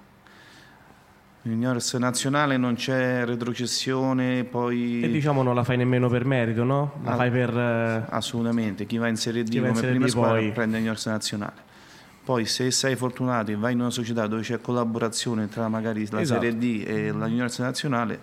Juniors 1.42 1.92
nazionale 1.94 2.56
non 2.56 2.75
c'è 2.76 3.25
retrocessione, 3.25 4.44
poi 4.44 5.02
E 5.02 5.11
diciamo 5.11 5.42
non 5.42 5.54
la 5.56 5.64
fai 5.64 5.76
nemmeno 5.76 6.09
per 6.09 6.25
merito, 6.25 6.62
no? 6.64 7.00
La 7.02 7.12
Ah. 7.12 7.16
fai 7.16 7.30
per... 7.30 7.50
eh, 7.59 8.04
assolutamente 8.09 8.87
chi 8.87 8.97
va 8.97 9.09
in 9.09 9.16
Serie 9.16 9.42
D 9.42 9.50
va 9.59 9.66
in 9.66 9.73
come 9.73 9.75
Serie 9.75 9.90
prima 9.90 10.06
D 10.06 10.11
squadra 10.11 10.37
poi- 10.38 10.52
prende 10.52 10.76
Juniors 10.78 11.04
nazionale. 11.06 11.73
Poi 12.25 12.47
se 12.47 12.71
sei 12.71 12.97
fortunato 12.97 13.50
e 13.50 13.57
vai 13.57 13.75
in 13.75 13.81
una 13.81 13.90
società 13.90 14.26
dove 14.26 14.40
c'è 14.43 14.59
collaborazione 14.61 15.49
tra 15.49 15.69
magari 15.69 16.09
la 16.11 16.21
Esatto. 16.23 16.40
Serie 16.40 16.57
D 16.59 16.85
e 16.88 17.12
la 17.12 17.26
Juniors 17.26 17.59
nazionale, 17.59 18.19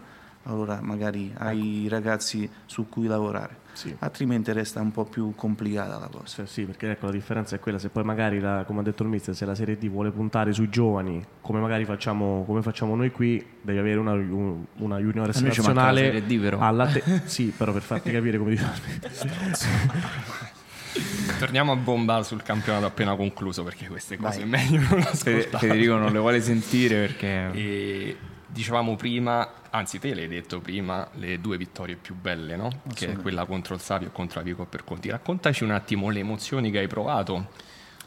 allora 0.46 0.80
magari 0.82 1.32
hai 1.38 1.84
i 1.84 1.88
ragazzi 1.88 2.50
su 2.66 2.90
cui 2.90 3.06
lavorare. 3.06 3.60
Sì. 3.74 3.96
Altrimenti 4.00 4.52
resta 4.52 4.82
un 4.82 4.92
po' 4.92 5.06
più 5.06 5.34
complicata 5.36 5.98
la 6.00 6.08
cosa. 6.12 6.46
Sì, 6.46 6.52
sì, 6.52 6.64
perché 6.66 6.90
ecco 6.92 7.06
la 7.06 7.12
differenza 7.12 7.56
è 7.56 7.60
quella, 7.60 7.78
se 7.78 7.90
poi 7.90 8.04
magari, 8.04 8.40
la- 8.40 8.64
come 8.66 8.80
ha 8.80 8.84
detto 8.84 9.04
il 9.04 9.10
mister, 9.10 9.36
se 9.36 9.46
la 9.46 9.56
Serie 9.56 9.78
D 9.78 9.88
vuole 9.88 10.10
puntare 10.12 10.52
sui 10.52 10.68
giovani, 10.70 11.24
come 11.40 11.60
magari 11.60 11.86
facciamo, 11.86 12.44
come 12.46 12.62
facciamo 12.64 12.96
noi 12.96 13.12
qui, 13.12 13.42
devi 13.62 13.78
avere 13.78 14.00
una, 14.00 14.12
un- 14.14 14.66
una 14.78 15.00
la 15.00 15.26
nazionale 15.28 16.02
Serie 16.02 16.26
D, 16.26 16.40
però. 16.42 16.60
alla 16.60 16.88
te- 16.88 17.04
sì, 17.26 17.54
però 17.56 17.72
per 17.72 17.82
farti 17.84 18.12
capire 18.12 18.38
come 18.40 18.50
dico. 18.50 18.66
Torniamo 21.42 21.72
a 21.72 21.76
bomba 21.76 22.22
sul 22.22 22.44
campionato 22.44 22.86
appena 22.86 23.16
concluso 23.16 23.64
perché 23.64 23.88
queste 23.88 24.16
cose 24.16 24.40
Vai. 24.40 24.44
è 24.44 24.46
meglio 24.46 24.88
non 24.90 25.02
ascoltare. 25.02 25.58
Federico 25.58 25.96
non 25.96 26.14
le 26.14 26.20
vuole 26.20 26.40
sentire 26.40 27.08
perché... 27.08 27.52
E 27.54 28.18
dicevamo 28.46 28.96
prima, 28.96 29.54
anzi 29.72 29.98
te 29.98 30.14
l'hai 30.14 30.28
detto 30.28 30.60
prima, 30.60 31.08
le 31.14 31.40
due 31.40 31.58
vittorie 31.58 31.96
più 31.96 32.16
belle, 32.16 32.56
no? 32.56 32.70
Che 32.94 33.14
è 33.14 33.16
quella 33.16 33.46
contro 33.46 33.74
il 33.74 33.82
Savio 33.82 34.10
e 34.10 34.12
contro 34.12 34.40
la 34.40 34.46
Vico 34.46 34.66
per 34.66 34.84
Conti. 34.84 35.10
Raccontaci 35.10 35.64
un 35.64 35.72
attimo 35.72 36.10
le 36.10 36.20
emozioni 36.20 36.70
che 36.70 36.78
hai 36.78 36.88
provato 36.88 37.50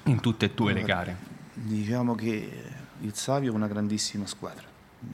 in 0.05 0.21
tutte 0.21 0.47
e 0.47 0.51
due 0.55 0.73
le 0.73 0.83
gare. 0.83 1.17
Diciamo 1.55 2.15
che 2.15 2.63
il 3.01 3.15
Savio 3.15 3.51
è 3.51 3.55
una 3.55 3.67
grandissima 3.67 4.27
squadra. 4.27 4.65
Mm, 5.05 5.09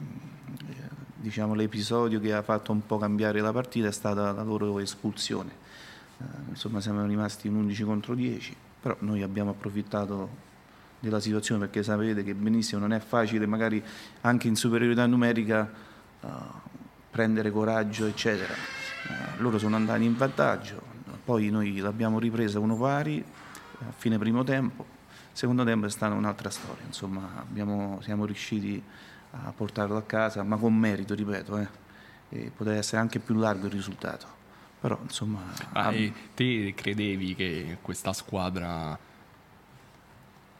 eh, 0.69 0.89
Diciamo, 1.15 1.55
l'episodio 1.55 2.19
che 2.19 2.33
ha 2.33 2.41
fatto 2.43 2.71
un 2.71 2.85
po' 2.85 2.97
cambiare 2.97 3.41
la 3.41 3.51
partita 3.51 3.87
è 3.87 3.91
stata 3.91 4.31
la 4.31 4.43
loro 4.43 4.79
espulsione. 4.79 5.69
Eh, 6.21 6.49
insomma, 6.49 6.79
siamo 6.81 7.05
rimasti 7.05 7.47
in 7.47 7.55
11 7.55 7.83
contro 7.83 8.13
10, 8.13 8.55
però 8.79 8.95
noi 8.99 9.23
abbiamo 9.23 9.51
approfittato 9.51 10.49
della 10.99 11.19
situazione 11.19 11.61
perché 11.61 11.81
sapete 11.81 12.23
che 12.23 12.35
benissimo 12.35 12.79
non 12.79 12.93
è 12.93 12.99
facile, 12.99 13.47
magari 13.47 13.83
anche 14.21 14.47
in 14.47 14.55
superiorità 14.55 15.05
numerica, 15.07 15.69
eh, 16.21 16.27
prendere 17.09 17.51
coraggio, 17.51 18.05
eccetera. 18.05 18.53
Eh, 18.53 19.41
loro 19.41 19.57
sono 19.57 19.75
andati 19.75 20.03
in 20.03 20.15
vantaggio, 20.15 20.81
poi 21.25 21.49
noi 21.49 21.77
l'abbiamo 21.77 22.19
ripresa 22.19 22.59
uno 22.59 22.77
pari 22.77 23.23
a 23.79 23.91
fine 23.91 24.17
primo 24.19 24.43
tempo. 24.43 24.99
Secondo 25.33 25.63
tempo 25.63 25.87
è 25.87 25.89
stata 25.89 26.13
un'altra 26.13 26.49
storia, 26.49 26.83
insomma 26.85 27.27
abbiamo- 27.39 27.99
siamo 28.01 28.25
riusciti 28.25 28.83
a 29.31 29.53
portarlo 29.55 29.95
a 29.97 30.03
casa, 30.03 30.43
ma 30.43 30.57
con 30.57 30.75
merito, 30.75 31.15
ripeto, 31.15 31.57
eh. 31.57 31.67
E 32.29 32.51
poteva 32.55 32.77
essere 32.77 33.01
anche 33.01 33.19
più 33.19 33.35
largo 33.35 33.65
il 33.65 33.71
risultato. 33.71 34.40
Però 34.81 34.99
insomma 35.03 35.43
Ma 35.73 35.85
ab- 35.85 35.93
e 35.93 36.11
te 36.33 36.73
credevi 36.75 37.35
che 37.35 37.77
questa 37.81 38.13
squadra 38.13 38.97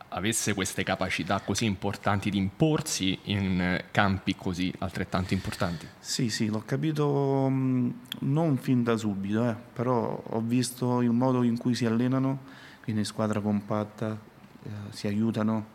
avesse 0.10 0.54
queste 0.54 0.84
capacità 0.84 1.40
così 1.40 1.66
importanti 1.66 2.30
di 2.30 2.38
imporsi 2.38 3.18
in 3.24 3.82
campi 3.92 4.36
così 4.36 4.72
altrettanto 4.80 5.34
importanti? 5.34 5.88
Sì, 6.00 6.30
sì, 6.30 6.48
l'ho 6.48 6.64
capito 6.66 7.48
mh, 7.50 7.94
non 8.20 8.58
fin 8.58 8.84
da 8.84 8.98
subito, 8.98 9.50
eh, 9.50 9.56
però 9.74 10.22
ho 10.24 10.42
visto 10.42 11.02
il 11.02 11.12
modo 11.12 11.44
in 11.44 11.58
cui 11.58 11.74
si 11.76 11.86
allenano, 11.86 12.40
quindi 12.84 13.06
squadra 13.06 13.40
compatta, 13.40 14.20
eh, 14.64 14.70
si 14.90 15.08
aiutano 15.08 15.68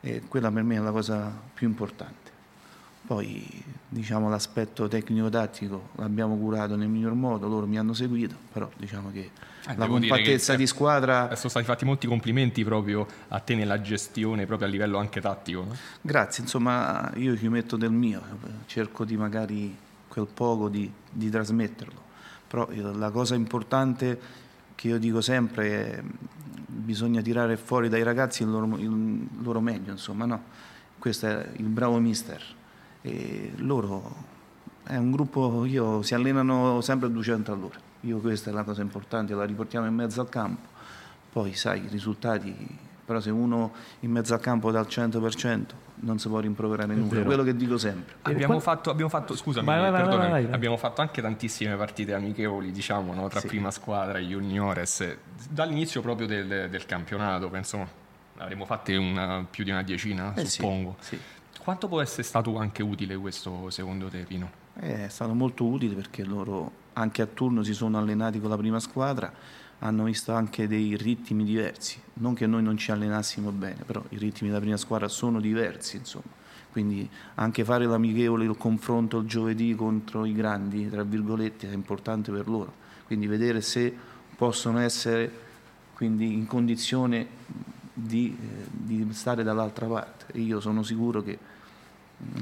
e 0.00 0.22
quella 0.28 0.50
per 0.50 0.62
me 0.62 0.76
è 0.76 0.78
la 0.78 0.92
cosa 0.92 1.32
più 1.52 1.66
importante. 1.66 2.23
Poi 3.06 3.62
diciamo 3.88 4.28
l'aspetto 4.28 4.88
tecnico-tattico 4.88 5.90
l'abbiamo 5.96 6.36
curato 6.36 6.74
nel 6.74 6.88
miglior 6.88 7.12
modo, 7.14 7.46
loro 7.48 7.66
mi 7.66 7.78
hanno 7.78 7.92
seguito, 7.92 8.34
però 8.52 8.68
diciamo 8.76 9.10
che 9.12 9.30
la 9.66 9.74
devo 9.74 9.98
dire 9.98 10.08
compattezza 10.08 10.52
che- 10.52 10.58
di 10.58 10.66
squadra 10.66 11.34
Sono 11.36 11.50
stati 11.50 11.64
fatti 11.66 11.84
molti 11.84 12.06
complimenti 12.06 12.64
proprio 12.64 13.06
a 13.28 13.38
te 13.40 13.54
nella 13.54 13.80
gestione, 13.80 14.46
proprio 14.46 14.68
a 14.68 14.70
livello 14.70 14.96
anche 14.98 15.20
tattico. 15.20 15.64
no? 15.64 15.76
Grazie, 16.00 16.42
insomma 16.44 17.12
io 17.16 17.36
ci 17.36 17.48
metto 17.48 17.76
del 17.76 17.92
mio, 17.92 18.22
cerco 18.66 19.04
di 19.04 19.16
magari 19.16 19.76
quel 20.08 20.26
poco 20.32 20.68
di, 20.68 20.90
di 21.10 21.28
trasmetterlo, 21.28 22.00
però 22.48 22.68
eh, 22.70 22.80
la 22.80 23.10
cosa 23.10 23.34
importante 23.34 24.18
che 24.74 24.88
io 24.88 24.98
dico 24.98 25.20
sempre 25.20 25.92
è 25.92 26.02
bisogna 26.66 27.20
tirare 27.20 27.56
fuori 27.56 27.88
dai 27.88 28.02
ragazzi 28.02 28.42
il 28.42 28.50
loro, 28.50 28.76
il 28.78 29.26
loro 29.42 29.60
meglio, 29.60 29.92
insomma, 29.92 30.24
no? 30.24 30.42
Questo 30.98 31.26
è 31.26 31.48
il 31.56 31.66
bravo 31.66 31.98
mister. 31.98 32.42
E 33.06 33.52
loro 33.56 34.14
è 34.86 34.96
un 34.96 35.10
gruppo, 35.10 35.66
io, 35.66 36.00
si 36.02 36.14
allenano 36.14 36.80
sempre 36.80 37.08
a 37.08 37.10
200 37.10 37.52
all'ora, 37.52 37.78
io 38.00 38.18
questa 38.18 38.48
è 38.50 38.52
la 38.54 38.62
cosa 38.62 38.80
importante, 38.80 39.34
la 39.34 39.44
riportiamo 39.44 39.86
in 39.86 39.94
mezzo 39.94 40.22
al 40.22 40.30
campo, 40.30 40.68
poi 41.30 41.52
sai 41.52 41.84
i 41.84 41.88
risultati, 41.88 42.54
però 43.04 43.20
se 43.20 43.28
uno 43.30 43.72
in 44.00 44.10
mezzo 44.10 44.32
al 44.32 44.40
campo 44.40 44.70
dà 44.70 44.80
il 44.80 44.86
100% 44.88 45.64
non 45.96 46.18
si 46.18 46.28
può 46.28 46.38
rimproverare 46.40 46.94
nulla, 46.94 47.10
vero. 47.10 47.24
quello 47.24 47.42
che 47.42 47.54
dico 47.54 47.76
sempre. 47.76 48.14
Abbiamo 48.22 48.58
fatto, 48.58 48.88
abbiamo 48.90 49.10
fatto, 49.10 49.36
scusami, 49.36 49.66
Vai, 49.66 49.80
vai, 49.80 49.90
vai, 49.90 50.00
perdonami, 50.02 50.30
vai, 50.30 50.44
vai. 50.44 50.54
abbiamo 50.54 50.76
fatto 50.78 51.02
anche 51.02 51.20
tantissime 51.20 51.76
partite 51.76 52.14
amichevoli, 52.14 52.70
diciamo, 52.72 53.12
no, 53.12 53.28
tra 53.28 53.40
Sì. 53.40 53.48
prima 53.48 53.70
squadra 53.70 54.16
e 54.18 54.22
juniores, 54.22 55.14
dall'inizio 55.50 56.00
proprio 56.00 56.26
del, 56.26 56.68
del 56.70 56.86
campionato, 56.86 57.50
penso 57.50 58.02
avremmo 58.38 58.64
fatte 58.64 58.96
una- 58.96 59.46
più 59.48 59.62
di 59.62 59.70
una 59.70 59.82
decina, 59.82 60.32
Eh 60.34 60.44
sì, 60.46 60.62
suppongo. 60.62 60.96
sì. 61.00 61.18
Quanto 61.64 61.88
può 61.88 62.02
essere 62.02 62.24
stato 62.24 62.58
anche 62.58 62.82
utile 62.82 63.16
questo 63.16 63.70
secondo 63.70 64.08
te, 64.08 64.24
Pino? 64.24 64.50
È 64.74 65.06
stato 65.08 65.32
molto 65.32 65.64
utile 65.64 65.94
perché 65.94 66.22
loro 66.22 66.70
anche 66.92 67.22
a 67.22 67.26
turno 67.26 67.62
si 67.62 67.72
sono 67.72 67.96
allenati 67.96 68.38
con 68.38 68.50
la 68.50 68.56
prima 68.58 68.78
squadra, 68.80 69.32
hanno 69.78 70.04
visto 70.04 70.34
anche 70.34 70.68
dei 70.68 70.94
ritmi 70.94 71.42
diversi, 71.42 71.98
non 72.14 72.34
che 72.34 72.46
noi 72.46 72.62
non 72.62 72.76
ci 72.76 72.90
allenassimo 72.90 73.50
bene, 73.50 73.82
però 73.86 74.04
i 74.10 74.18
ritmi 74.18 74.48
della 74.48 74.60
prima 74.60 74.76
squadra 74.76 75.08
sono 75.08 75.40
diversi, 75.40 75.96
insomma. 75.96 76.26
Quindi 76.70 77.08
anche 77.36 77.64
fare 77.64 77.86
l'amichevole, 77.86 78.44
il 78.44 78.58
confronto 78.58 79.20
il 79.20 79.26
giovedì 79.26 79.74
contro 79.74 80.26
i 80.26 80.34
grandi, 80.34 80.90
tra 80.90 81.02
virgolette, 81.02 81.70
è 81.70 81.72
importante 81.72 82.30
per 82.30 82.46
loro. 82.46 82.74
Quindi 83.06 83.26
vedere 83.26 83.62
se 83.62 83.90
possono 84.36 84.80
essere 84.80 85.32
in 86.00 86.44
condizione 86.46 87.26
di, 87.94 88.36
eh, 88.38 88.66
di 88.70 89.06
stare 89.14 89.42
dall'altra 89.42 89.86
parte. 89.86 90.38
Io 90.38 90.60
sono 90.60 90.82
sicuro 90.82 91.22
che 91.22 91.38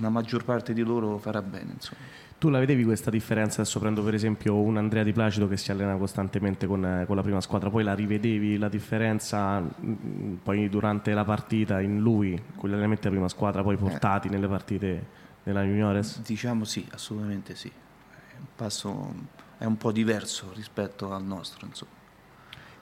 la 0.00 0.08
maggior 0.08 0.44
parte 0.44 0.72
di 0.72 0.82
loro 0.82 1.18
farà 1.18 1.42
bene, 1.42 1.72
insomma. 1.74 2.00
Tu 2.38 2.48
la 2.48 2.58
vedevi 2.58 2.82
questa 2.84 3.10
differenza? 3.10 3.60
Adesso 3.60 3.78
prendo 3.78 4.02
per 4.02 4.14
esempio 4.14 4.56
un 4.56 4.76
Andrea 4.76 5.04
Di 5.04 5.12
Placido 5.12 5.46
che 5.46 5.56
si 5.56 5.70
allena 5.70 5.96
costantemente 5.96 6.66
con, 6.66 6.84
eh, 6.84 7.06
con 7.06 7.14
la 7.14 7.22
prima 7.22 7.40
squadra, 7.40 7.70
poi 7.70 7.84
la 7.84 7.94
rivedevi 7.94 8.58
la 8.58 8.68
differenza 8.68 9.60
mm, 9.60 10.34
poi 10.42 10.68
durante 10.68 11.12
la 11.12 11.24
partita 11.24 11.80
in 11.80 12.00
lui, 12.00 12.40
con 12.56 12.68
gli 12.68 12.72
allenamenti 12.72 13.02
della 13.02 13.14
prima 13.14 13.28
squadra, 13.28 13.62
poi 13.62 13.76
portati 13.76 14.28
nelle 14.28 14.48
partite 14.48 15.06
della 15.44 15.62
Juniores? 15.62 16.20
Diciamo 16.22 16.64
sì, 16.64 16.84
assolutamente 16.90 17.54
sì. 17.54 17.68
È 17.68 18.38
un 18.38 18.46
passo 18.56 19.14
è 19.62 19.64
un 19.64 19.76
po' 19.76 19.92
diverso 19.92 20.50
rispetto 20.56 21.12
al 21.12 21.22
nostro, 21.22 21.66
insomma. 21.66 21.92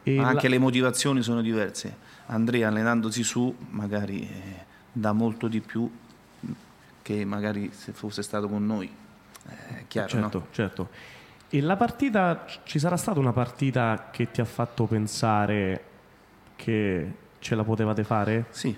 Ma 0.05 0.23
la- 0.23 0.29
anche 0.29 0.49
le 0.49 0.57
motivazioni 0.57 1.21
sono 1.21 1.43
diverse. 1.43 1.95
Andrea 2.27 2.69
allenandosi 2.69 3.23
su 3.23 3.55
magari 3.69 4.23
eh, 4.23 4.65
dà 4.91 5.13
molto 5.13 5.47
di 5.47 5.61
più 5.61 5.91
che 7.03 7.25
magari 7.25 7.71
se 7.73 7.93
fosse 7.93 8.23
stato 8.23 8.49
con 8.49 8.67
noi. 8.67 8.91
È 9.45 9.85
chiaro, 9.89 10.09
certo, 10.09 10.39
no? 10.39 10.47
certo. 10.51 10.89
E 11.49 11.61
la 11.61 11.77
partita, 11.77 12.45
ci 12.65 12.79
sarà 12.79 12.97
stata 12.97 13.19
una 13.19 13.33
partita 13.33 14.09
che 14.13 14.31
ti 14.31 14.41
ha 14.41 14.45
fatto 14.45 14.85
pensare 14.85 15.85
che 16.57 17.13
ce 17.39 17.55
la 17.55 17.65
potevate 17.65 18.05
fare? 18.05 18.47
Sì. 18.51 18.77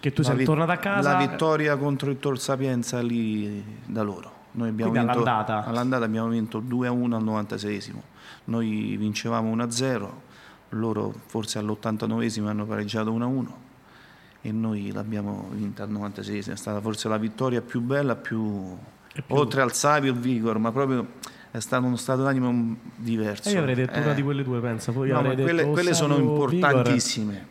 Che 0.00 0.12
tu 0.12 0.22
La 0.22 0.28
sei 0.28 0.36
vit- 0.38 0.46
tornato 0.46 0.72
a 0.72 0.76
casa? 0.76 1.12
La 1.12 1.18
vittoria 1.18 1.76
contro 1.76 2.10
il 2.10 2.18
Tor 2.18 2.40
Sapienza 2.40 3.00
lì 3.00 3.62
da 3.84 4.02
loro. 4.02 4.34
Noi 4.52 4.70
abbiamo 4.70 4.90
Quindi 4.90 5.12
vinto, 5.12 5.28
all'andata? 5.28 5.64
all'andata 5.64 6.04
abbiamo 6.04 6.28
vinto 6.28 6.60
2-1 6.60 7.12
al 7.12 7.24
96esimo. 7.24 8.00
Noi 8.44 8.96
vincevamo 8.96 9.54
1-0, 9.54 10.08
loro 10.70 11.12
forse 11.26 11.58
all'89esimo 11.58 12.46
hanno 12.46 12.64
pareggiato 12.64 13.12
1-1 13.12 13.64
e 14.46 14.52
noi 14.52 14.92
l'abbiamo 14.92 15.48
vinta 15.52 15.82
al 15.82 15.90
96esimo. 15.90 16.52
È 16.52 16.56
stata 16.56 16.80
forse 16.80 17.08
la 17.08 17.16
vittoria 17.18 17.60
più 17.60 17.80
bella, 17.80 18.14
più, 18.14 18.76
oltre 19.28 19.60
al 19.62 19.72
Savio 19.74 20.12
e 20.12 20.14
il 20.14 20.20
Vigor, 20.20 20.58
ma 20.58 20.70
proprio 20.72 21.06
è 21.50 21.58
stato 21.60 21.84
uno 21.86 21.96
stato 21.96 22.22
d'animo 22.22 22.76
diverso. 22.96 23.48
E 23.48 23.52
io 23.52 23.58
avrei 23.60 23.74
detto 23.74 23.98
una 23.98 24.12
Eh, 24.12 24.14
di 24.14 24.22
quelle 24.22 24.44
due, 24.44 24.60
pensa. 24.60 24.92
Poi 24.92 25.08
No, 25.08 25.22
ma 25.22 25.34
quelle, 25.34 25.52
detto 25.62 25.70
quelle 25.70 25.94
sono 25.94 26.14
Savio, 26.14 26.30
Vigor. 26.30 26.52
importantissime. 26.52 27.46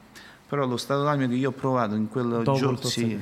Però 0.48 0.66
lo 0.66 0.78
stato 0.78 1.04
d'animo 1.04 1.28
che 1.28 1.36
io 1.36 1.50
ho 1.50 1.54
provato 1.54 1.96
in 1.96 2.08
quel 2.08 2.42
Dopo 2.44 2.58
giorno, 2.58 2.78
sì, 2.84 3.20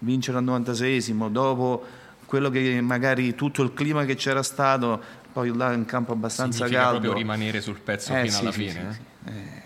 vincere 0.00 0.38
al 0.38 0.44
96esimo, 0.44 1.28
dopo 1.30 1.82
quello 2.26 2.50
che 2.50 2.78
magari 2.82 3.34
tutto 3.34 3.62
il 3.62 3.72
clima 3.72 4.04
che 4.04 4.14
c'era 4.16 4.42
stato, 4.42 5.00
poi 5.32 5.56
là 5.56 5.72
in 5.72 5.86
campo 5.86 6.12
abbastanza 6.12 6.58
Significa 6.58 6.82
caldo. 6.82 6.98
proprio 7.00 7.18
rimanere 7.20 7.60
sul 7.62 7.78
pezzo 7.82 8.12
Eh, 8.12 8.20
fino 8.26 8.30
sì, 8.32 8.40
alla 8.42 8.52
sì, 8.52 8.58
fine. 8.68 8.92
sì, 8.92 9.30
eh? 9.30 9.57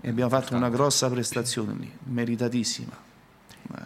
Ah, 0.00 0.06
e 0.06 0.10
abbiamo 0.10 0.30
fatto 0.30 0.54
una 0.54 0.68
grossa 0.68 1.08
prestazione 1.10 1.74
lì, 1.78 1.90
meritatissima. 2.04 2.92
Eh, 3.76 3.82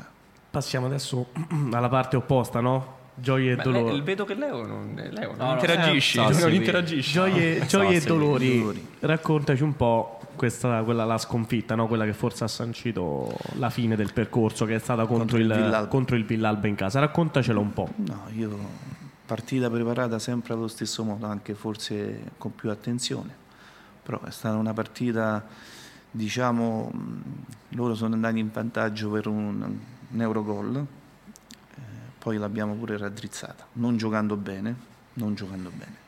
Passiamo 0.51 0.87
adesso 0.87 1.29
alla 1.73 1.89
parte 1.89 2.17
opposta, 2.17 2.61
no? 2.61 3.01
Gioie 3.15 3.53
e 3.53 3.57
Beh, 3.57 3.63
dolori. 3.63 3.85
lei- 3.93 4.01
vedo 4.01 4.25
che 4.25 4.35
Leo 4.35 4.67
non, 4.67 4.95
Leo 4.95 5.29
non 5.35 5.37
No, 5.37 5.47
no, 5.47 5.53
interagisci, 5.55 6.19
eh, 6.19 6.33
so, 6.33 6.41
non 6.41 6.51
sì, 6.51 6.57
interagisci. 6.57 7.13
Gioie, 7.13 7.59
No, 7.59 7.67
gioie 7.67 7.97
e 7.97 8.01
dolori. 8.01 8.59
dolori. 8.59 8.87
Raccontaci 9.01 9.63
un 9.63 9.77
po' 9.77 10.19
questa, 10.35 10.83
quella, 10.83 11.05
la 11.05 11.19
sconfitta, 11.19 11.75
no? 11.75 11.87
quella 11.87 12.05
che 12.07 12.15
forse 12.15 12.45
ha 12.45 12.49
sancito 12.49 13.35
la 13.59 13.69
fine 13.69 13.97
del 13.97 14.13
percorso, 14.15 14.65
che 14.65 14.77
è 14.77 14.79
stata 14.79 15.05
contro, 15.05 15.37
Contro 15.37 15.37
il 15.39 15.45
il, 15.45 15.53
Villalba. 15.53 15.87
contro 15.89 16.17
il 16.17 16.25
Villalba 16.25 16.67
in 16.69 16.75
casa. 16.75 17.01
Raccontacelo 17.01 17.61
un 17.61 17.73
po'. 17.75 17.89
No, 17.97 18.23
io 18.35 18.59
partita 19.27 19.69
preparata 19.71 20.19
sempre 20.19 20.55
allo 20.55 20.69
stesso 20.69 21.05
modo, 21.05 21.27
anche 21.27 21.55
forse 21.55 22.31
con 22.39 22.55
più 22.55 22.71
attenzione, 22.71 23.35
però 24.03 24.21
è 24.23 24.31
stata 24.31 24.57
una 24.57 24.73
partita, 24.73 25.45
diciamo, 26.13 26.91
mh, 26.93 27.23
loro 27.71 27.95
sono 27.95 28.15
andati 28.15 28.39
in 28.39 28.51
vantaggio 28.53 29.11
per 29.11 29.27
un, 29.27 29.79
un 30.11 30.21
Eurogol, 30.21 30.77
eh, 30.77 31.81
poi 32.19 32.37
l'abbiamo 32.37 32.75
pure 32.75 32.97
raddrizzata, 32.97 33.67
non 33.75 33.97
giocando 33.97 34.37
bene, 34.37 34.75
non 35.15 35.35
giocando 35.35 35.71
bene. 35.71 36.01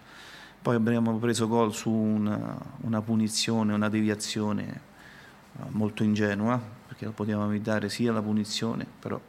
Poi 0.62 0.76
abbiamo 0.76 1.16
preso 1.18 1.48
gol 1.48 1.74
su 1.74 1.90
una, 1.90 2.56
una 2.82 3.02
punizione, 3.02 3.74
una 3.74 3.88
deviazione 3.88 4.80
eh, 5.56 5.62
molto 5.70 6.04
ingenua, 6.04 6.60
perché 6.86 7.08
potevamo 7.08 7.50
evitare 7.50 7.88
sia 7.88 8.12
la 8.12 8.22
punizione, 8.22 8.86
però 8.98 9.20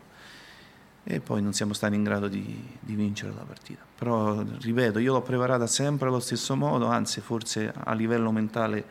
e 1.08 1.20
poi 1.20 1.40
non 1.40 1.54
siamo 1.54 1.74
stati 1.74 1.94
in 1.94 2.04
grado 2.04 2.28
di, 2.28 2.68
di, 2.80 2.96
vincere 2.96 3.32
la 3.32 3.44
partita. 3.44 3.84
Però, 3.96 4.42
ripeto, 4.42 4.98
io 4.98 5.14
l'ho 5.14 5.22
preparata 5.22 5.68
sempre 5.68 6.08
allo 6.08 6.20
stesso 6.20 6.56
modo, 6.56 6.88
anzi 6.88 7.22
forse 7.22 7.72
a 7.72 7.94
livello 7.94 8.32
mentale 8.32 8.84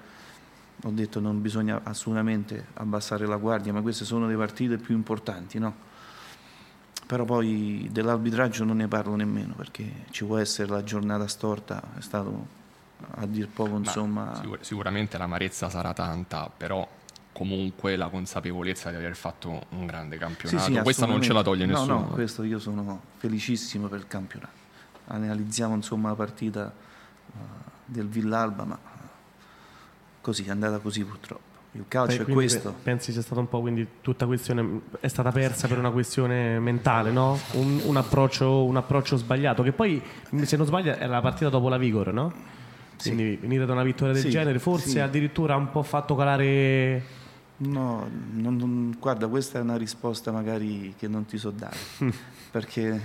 ho 0.84 0.90
detto 0.90 1.18
non 1.18 1.40
bisogna 1.40 1.80
assolutamente 1.82 2.66
abbassare 2.74 3.26
la 3.26 3.36
guardia, 3.36 3.72
ma 3.72 3.80
queste 3.80 4.04
sono 4.04 4.26
le 4.26 4.36
partite 4.36 4.76
più 4.76 4.94
importanti, 4.94 5.58
no? 5.58 5.92
Però 7.06 7.24
poi 7.24 7.88
dell'arbitraggio 7.90 8.64
non 8.64 8.76
ne 8.76 8.88
parlo 8.88 9.14
nemmeno 9.14 9.54
perché 9.54 10.04
ci 10.10 10.24
può 10.24 10.36
essere 10.36 10.68
la 10.68 10.84
giornata 10.84 11.26
storta, 11.26 11.82
è 11.96 12.00
stato 12.00 12.62
a 13.16 13.26
dir 13.26 13.48
poco 13.48 13.76
insomma... 13.76 14.34
Sicur- 14.34 14.60
sicuramente 14.60 15.16
l'amarezza 15.16 15.70
sarà 15.70 15.92
tanta, 15.94 16.50
però 16.54 16.86
comunque 17.32 17.96
la 17.96 18.08
consapevolezza 18.08 18.90
di 18.90 18.96
aver 18.96 19.16
fatto 19.16 19.66
un 19.70 19.86
grande 19.86 20.18
campionato. 20.18 20.64
Sì, 20.64 20.74
sì, 20.74 20.80
Questa 20.80 21.06
non 21.06 21.22
ce 21.22 21.32
la 21.32 21.42
toglie 21.42 21.64
nessuno. 21.64 21.94
No, 21.94 22.00
no, 22.00 22.06
questo 22.08 22.42
io 22.42 22.58
sono 22.58 23.00
felicissimo 23.16 23.88
per 23.88 24.00
il 24.00 24.06
campionato. 24.06 24.62
Analizziamo 25.06 25.74
insomma 25.74 26.10
la 26.10 26.14
partita 26.14 26.72
uh, 27.26 27.38
del 27.84 28.06
Villalba, 28.06 28.64
ma 28.64 28.78
così 30.24 30.44
è 30.44 30.50
andata 30.50 30.78
così 30.78 31.04
purtroppo. 31.04 31.52
Il 31.72 31.84
calcio 31.86 32.24
Beh, 32.24 32.30
è 32.30 32.32
questo. 32.32 32.74
Pensi 32.82 33.12
sia 33.12 33.20
stata 33.20 33.40
un 33.40 33.48
po' 33.48 33.60
quindi 33.60 33.86
tutta 34.00 34.24
questione 34.24 34.80
è 35.00 35.08
stata 35.08 35.30
persa 35.32 35.68
per 35.68 35.76
una 35.76 35.90
questione 35.90 36.58
mentale, 36.60 37.10
no? 37.10 37.38
Un, 37.52 37.80
un, 37.84 37.96
approccio, 37.96 38.64
un 38.64 38.76
approccio 38.76 39.16
sbagliato. 39.16 39.62
Che 39.62 39.72
poi, 39.72 40.00
se 40.42 40.56
non 40.56 40.66
sbaglio, 40.66 40.94
era 40.94 41.08
la 41.08 41.20
partita 41.20 41.50
dopo 41.50 41.68
la 41.68 41.76
Vigor, 41.76 42.12
no? 42.12 42.32
Quindi 42.96 43.32
sì. 43.32 43.36
venire 43.36 43.66
da 43.66 43.72
una 43.72 43.82
vittoria 43.82 44.14
del 44.14 44.22
sì, 44.22 44.30
genere, 44.30 44.58
forse 44.58 44.88
sì. 44.88 44.98
addirittura 45.00 45.56
un 45.56 45.70
po' 45.70 45.82
fatto 45.82 46.14
calare 46.14 47.02
No, 47.56 48.08
non, 48.32 48.56
non, 48.56 48.96
guarda, 48.98 49.28
questa 49.28 49.58
è 49.58 49.62
una 49.62 49.76
risposta 49.76 50.32
magari 50.32 50.94
che 50.96 51.06
non 51.06 51.24
ti 51.24 51.38
so 51.38 51.50
dare, 51.50 51.76
perché 52.50 53.00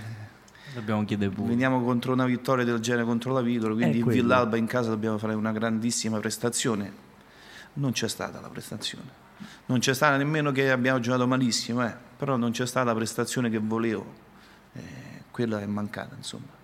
dobbiamo 0.73 1.03
chiedere 1.05 1.31
pure. 1.31 1.49
Veniamo 1.49 1.83
contro 1.83 2.13
una 2.13 2.25
vittoria 2.25 2.63
del 2.63 2.79
genere 2.79 3.03
contro 3.03 3.33
la 3.33 3.41
Vidro, 3.41 3.73
quindi 3.73 3.99
in 3.99 4.07
Villalba 4.07 4.57
in 4.57 4.65
casa 4.65 4.89
dobbiamo 4.89 5.17
fare 5.17 5.33
una 5.33 5.51
grandissima 5.51 6.19
prestazione. 6.19 7.07
Non 7.79 7.91
c'è 7.91 8.07
stata 8.07 8.39
la 8.41 8.49
prestazione. 8.49 9.27
Non 9.67 9.79
c'è 9.79 9.93
stata 9.93 10.17
nemmeno 10.17 10.51
che 10.51 10.69
abbiamo 10.69 10.99
giocato 10.99 11.25
malissimo, 11.25 11.85
eh, 11.85 11.95
però 12.17 12.35
non 12.35 12.51
c'è 12.51 12.65
stata 12.65 12.87
la 12.87 12.95
prestazione 12.95 13.49
che 13.49 13.59
volevo. 13.59 14.05
Eh, 14.73 14.81
quella 15.31 15.61
è 15.61 15.65
mancata, 15.65 16.15
insomma. 16.15 16.57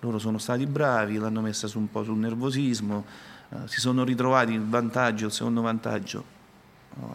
Loro 0.00 0.18
sono 0.18 0.38
stati 0.38 0.66
bravi, 0.66 1.18
l'hanno 1.18 1.40
messa 1.40 1.68
su 1.68 1.78
un 1.78 1.90
po' 1.90 2.02
sul 2.02 2.18
nervosismo, 2.18 3.04
eh, 3.50 3.56
si 3.66 3.80
sono 3.80 4.04
ritrovati 4.04 4.52
il 4.52 4.66
vantaggio, 4.66 5.26
il 5.26 5.32
secondo 5.32 5.60
vantaggio 5.60 6.34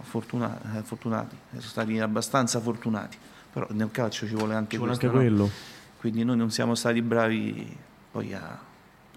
fortunati, 0.01 0.77
eh, 0.77 0.81
fortunati, 0.83 1.35
sono 1.49 1.61
stati 1.61 1.99
abbastanza 1.99 2.59
fortunati, 2.59 3.17
però 3.51 3.67
nel 3.71 3.89
calcio 3.91 4.27
ci 4.27 4.35
vuole 4.35 4.53
anche, 4.53 4.71
ci 4.71 4.77
vuole 4.77 4.91
questo, 4.95 5.07
anche 5.07 5.17
quello. 5.17 5.49
Quindi 5.97 6.23
noi 6.23 6.37
non 6.37 6.51
siamo 6.51 6.75
stati 6.75 7.01
bravi 7.01 7.77
poi 8.11 8.33
a, 8.33 8.59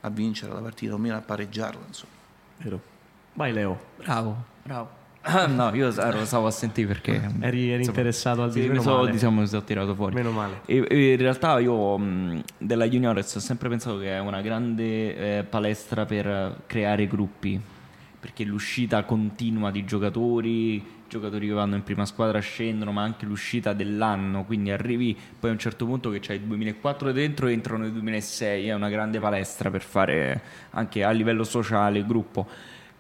a 0.01 0.11
vincere 0.11 0.53
la 0.53 0.61
partita, 0.61 0.93
o 0.93 0.97
almeno 0.97 1.17
a 1.17 1.21
pareggiarla. 1.21 1.81
Insomma. 1.87 2.13
Vero. 2.59 2.93
Vai 3.35 3.53
Leo. 3.53 3.79
Bravo, 3.97 4.45
bravo. 4.63 5.03
no, 5.49 5.75
io 5.75 5.89
ero, 5.89 6.25
stavo 6.25 6.47
a 6.47 6.51
sentire 6.51 6.87
perché 6.87 7.15
eri, 7.41 7.71
eri 7.71 7.79
insomma, 7.79 7.99
interessato 7.99 8.43
al 8.43 8.53
sì, 8.53 8.69
mi 8.69 8.81
sono, 8.81 9.07
diciamo, 9.07 9.41
mi 9.41 9.47
sono 9.47 9.65
tirato 9.65 9.95
fuori. 9.95 10.15
Meno 10.15 10.31
male. 10.31 10.61
E, 10.67 10.87
e 10.89 11.13
in 11.13 11.19
realtà 11.19 11.59
io 11.59 11.97
mh, 11.97 12.43
della 12.59 12.87
Juniores 12.87 13.35
ho 13.35 13.41
sempre 13.41 13.69
pensato 13.69 13.99
che 13.99 14.11
è 14.11 14.19
una 14.21 14.43
grande 14.43 15.39
eh, 15.39 15.45
palestra 15.45 16.05
per 16.05 16.63
creare 16.67 17.07
gruppi 17.07 17.61
perché 18.25 18.45
l'uscita 18.45 19.05
continua 19.05 19.71
di 19.71 19.85
giocatori, 19.85 20.83
giocatori 21.11 21.47
che 21.47 21.53
vanno 21.53 21.75
in 21.75 21.83
prima 21.83 22.07
squadra 22.07 22.39
scendono, 22.39 22.91
ma 22.91 23.03
anche 23.03 23.27
l'uscita 23.27 23.75
dell'anno, 23.75 24.45
quindi 24.45 24.71
arrivi 24.71 25.15
poi 25.39 25.51
a 25.51 25.53
un 25.53 25.59
certo 25.59 25.85
punto 25.85 26.09
che 26.09 26.21
c'hai 26.21 26.37
il 26.37 26.43
2004 26.45 27.13
dentro 27.13 27.49
e 27.49 27.53
entrano 27.53 27.83
nel 27.83 27.93
2006, 27.93 28.69
è 28.69 28.73
una 28.73 28.89
grande 28.89 29.21
palestra 29.21 29.71
per 29.71 29.83
fare 29.83 30.41
anche 30.71 31.05
a 31.05 31.11
livello 31.11 31.45
sociale, 31.45 32.03
gruppo. 32.07 32.49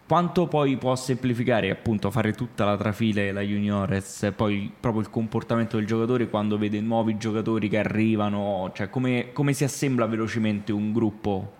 Quanto 0.06 0.46
poi 0.48 0.76
può 0.76 0.94
semplificare 0.96 1.70
appunto 1.70 2.10
fare 2.10 2.32
tutta 2.32 2.66
la 2.66 2.76
trafile, 2.76 3.32
la 3.32 3.40
juniores, 3.40 4.30
poi 4.36 4.70
proprio 4.78 5.00
il 5.00 5.08
comportamento 5.08 5.78
del 5.78 5.86
giocatore 5.86 6.28
quando 6.28 6.58
vede 6.58 6.78
nuovi 6.82 7.16
giocatori 7.16 7.70
che 7.70 7.78
arrivano, 7.78 8.70
cioè 8.74 8.90
come, 8.90 9.32
come 9.32 9.54
si 9.54 9.64
assembla 9.64 10.04
velocemente 10.04 10.72
un 10.72 10.92
gruppo 10.92 11.52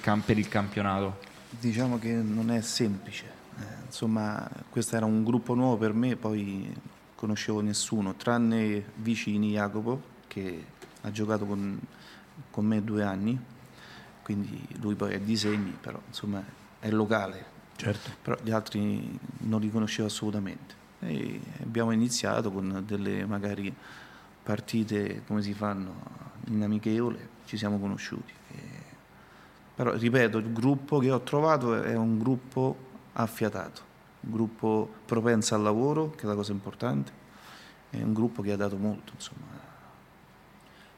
camp- 0.00 0.24
per 0.24 0.38
il 0.38 0.46
campionato? 0.46 1.18
Diciamo 1.50 1.98
che 1.98 2.12
non 2.12 2.52
è 2.52 2.60
semplice, 2.60 3.24
eh, 3.58 3.64
insomma 3.86 4.48
questo 4.70 4.94
era 4.94 5.04
un 5.04 5.24
gruppo 5.24 5.54
nuovo 5.54 5.76
per 5.76 5.92
me, 5.92 6.14
poi 6.14 6.72
conoscevo 7.16 7.60
nessuno, 7.60 8.14
tranne 8.14 8.84
vicini 8.96 9.50
Jacopo 9.50 10.00
che 10.28 10.64
ha 11.00 11.10
giocato 11.10 11.44
con, 11.44 11.76
con 12.52 12.64
me 12.64 12.84
due 12.84 13.02
anni, 13.02 13.36
quindi 14.22 14.64
lui 14.80 14.94
poi 14.94 15.14
è 15.14 15.18
disegni, 15.18 15.76
però 15.80 16.00
insomma 16.06 16.40
è 16.78 16.88
locale, 16.88 17.49
certo. 17.84 18.10
però 18.22 18.36
gli 18.42 18.50
altri 18.50 19.18
non 19.38 19.60
li 19.60 19.70
conoscevo 19.70 20.08
assolutamente. 20.08 20.74
E 21.00 21.40
abbiamo 21.62 21.92
iniziato 21.92 22.50
con 22.50 22.82
delle 22.86 23.24
magari 23.26 23.74
partite 24.42 25.22
come 25.26 25.42
si 25.42 25.54
fanno 25.54 25.94
in 26.46 26.62
amichevole, 26.62 27.28
ci 27.46 27.56
siamo 27.56 27.78
conosciuti. 27.78 28.32
E 28.52 28.80
però 29.80 29.94
ripeto, 29.94 30.36
il 30.36 30.52
gruppo 30.52 30.98
che 30.98 31.10
ho 31.10 31.22
trovato 31.22 31.82
è 31.82 31.96
un 31.96 32.18
gruppo 32.18 32.76
affiatato, 33.14 33.80
un 34.20 34.30
gruppo 34.30 34.92
propenso 35.06 35.54
al 35.54 35.62
lavoro, 35.62 36.10
che 36.10 36.24
è 36.24 36.26
la 36.26 36.34
cosa 36.34 36.52
importante, 36.52 37.10
è 37.88 38.02
un 38.02 38.12
gruppo 38.12 38.42
che 38.42 38.52
ha 38.52 38.56
dato 38.56 38.76
molto, 38.76 39.12
insomma. 39.14 39.46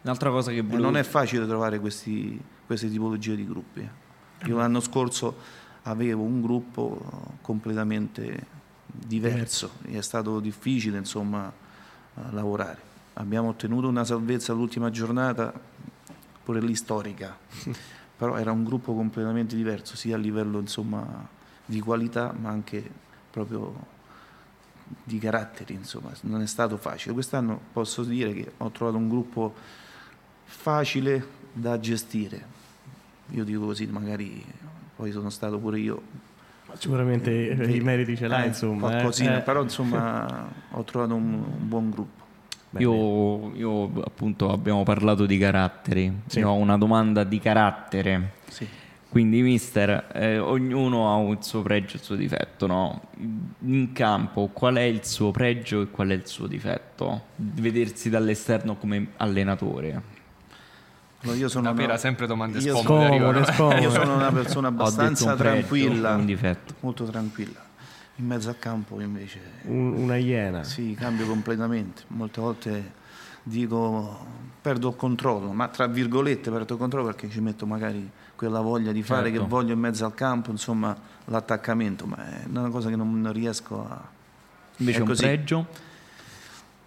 Un'altra 0.02 0.30
cosa 0.30 0.50
che 0.50 0.62
volevo... 0.62 0.82
non 0.82 0.96
è 0.96 1.04
facile 1.04 1.46
trovare 1.46 1.78
questi, 1.78 2.42
queste 2.66 2.90
tipologie 2.90 3.36
di 3.36 3.46
gruppi. 3.46 3.80
Eh. 3.82 4.48
Io 4.48 4.56
l'anno 4.56 4.80
scorso 4.80 5.36
avevo 5.82 6.22
un 6.22 6.40
gruppo 6.40 7.00
completamente 7.40 8.60
diverso 8.86 9.72
è 9.84 10.00
stato 10.00 10.38
difficile 10.40 10.98
insomma 10.98 11.52
lavorare. 12.30 12.90
Abbiamo 13.14 13.48
ottenuto 13.48 13.88
una 13.88 14.04
salvezza 14.04 14.52
all'ultima 14.52 14.90
giornata, 14.90 15.52
pure 16.42 16.60
lì 16.60 16.74
storica. 16.74 17.36
però 18.22 18.36
era 18.36 18.52
un 18.52 18.62
gruppo 18.62 18.94
completamente 18.94 19.56
diverso, 19.56 19.96
sia 19.96 20.14
a 20.14 20.18
livello 20.18 20.60
insomma, 20.60 21.26
di 21.64 21.80
qualità 21.80 22.32
ma 22.38 22.50
anche 22.50 22.88
proprio 23.28 23.74
di 25.02 25.18
caratteri, 25.18 25.74
insomma, 25.74 26.12
non 26.20 26.40
è 26.40 26.46
stato 26.46 26.76
facile. 26.76 27.14
Quest'anno 27.14 27.58
posso 27.72 28.04
dire 28.04 28.32
che 28.32 28.52
ho 28.58 28.70
trovato 28.70 28.96
un 28.96 29.08
gruppo 29.08 29.52
facile 30.44 31.26
da 31.52 31.80
gestire. 31.80 32.46
Io 33.30 33.42
dico 33.42 33.64
così, 33.64 33.86
magari 33.86 34.44
poi 34.96 35.10
sono 35.12 35.30
stato 35.30 35.58
pure 35.58 35.78
io. 35.78 36.02
Sicuramente 36.74 37.50
eh, 37.50 37.76
i 37.76 37.80
meriti 37.80 38.16
ce 38.16 38.28
l'hai, 38.28 38.44
eh, 38.44 38.48
insomma. 38.48 38.88
Qualcosina, 38.88 39.38
eh. 39.38 39.42
però 39.42 39.62
insomma 39.62 40.48
ho 40.72 40.84
trovato 40.84 41.14
un, 41.14 41.34
un 41.34 41.68
buon 41.68 41.90
gruppo. 41.90 42.20
Io, 42.78 43.54
io, 43.54 44.02
appunto 44.02 44.50
abbiamo 44.50 44.82
parlato 44.82 45.26
di 45.26 45.36
caratteri, 45.36 46.20
sì. 46.26 46.38
io 46.38 46.48
ho 46.48 46.54
una 46.54 46.78
domanda 46.78 47.24
di 47.24 47.38
carattere. 47.38 48.32
Sì. 48.48 48.66
Quindi, 49.12 49.42
mister, 49.42 50.08
eh, 50.14 50.38
ognuno 50.38 51.12
ha 51.12 51.30
il 51.30 51.42
suo 51.42 51.60
pregio 51.60 51.96
e 51.96 51.96
il 51.96 52.02
suo 52.02 52.14
difetto, 52.14 52.66
no? 52.66 53.08
In 53.66 53.92
campo, 53.92 54.48
qual 54.50 54.76
è 54.76 54.84
il 54.84 55.04
suo 55.04 55.30
pregio 55.30 55.82
e 55.82 55.90
qual 55.90 56.08
è 56.08 56.14
il 56.14 56.26
suo 56.26 56.46
difetto? 56.46 57.24
Vedersi 57.36 58.08
dall'esterno 58.08 58.76
come 58.76 59.08
allenatore. 59.18 60.21
No, 61.22 61.34
io 61.34 61.48
sono 61.48 61.70
una, 61.70 61.96
sempre 61.96 62.26
domande 62.26 62.58
io 62.58 62.76
scomode. 62.76 63.18
Scomode, 63.18 63.44
scomode. 63.52 63.80
Io 63.80 63.90
sono 63.90 64.14
una 64.14 64.30
persona 64.32 64.68
abbastanza 64.68 65.32
un 65.32 65.36
tranquilla, 65.36 66.14
un 66.14 66.26
difetto. 66.26 66.74
molto 66.80 67.04
tranquilla 67.04 67.70
in 68.16 68.26
mezzo 68.26 68.48
al 68.48 68.58
campo 68.58 69.00
invece... 69.00 69.40
Un, 69.62 69.94
una 69.94 70.16
iena. 70.16 70.64
Sì, 70.64 70.94
cambio 70.98 71.26
completamente. 71.26 72.02
Molte 72.08 72.40
volte 72.40 72.92
dico 73.42 74.26
perdo 74.60 74.90
il 74.90 74.96
controllo, 74.96 75.52
ma 75.52 75.68
tra 75.68 75.86
virgolette 75.86 76.50
perdo 76.50 76.74
il 76.74 76.78
controllo 76.78 77.06
perché 77.06 77.28
ci 77.28 77.40
metto 77.40 77.66
magari 77.66 78.08
quella 78.36 78.60
voglia 78.60 78.92
di 78.92 79.02
fare 79.02 79.28
certo. 79.28 79.42
che 79.42 79.48
voglio 79.48 79.72
in 79.72 79.78
mezzo 79.78 80.04
al 80.04 80.14
campo, 80.14 80.50
insomma 80.50 80.96
l'attaccamento, 81.26 82.06
ma 82.06 82.42
è 82.42 82.44
una 82.46 82.68
cosa 82.68 82.88
che 82.88 82.96
non 82.96 83.30
riesco 83.32 83.86
a... 83.88 84.00
Invece 84.76 84.98
è 84.98 85.00
un 85.00 85.06
così. 85.06 85.22
pregio? 85.22 85.66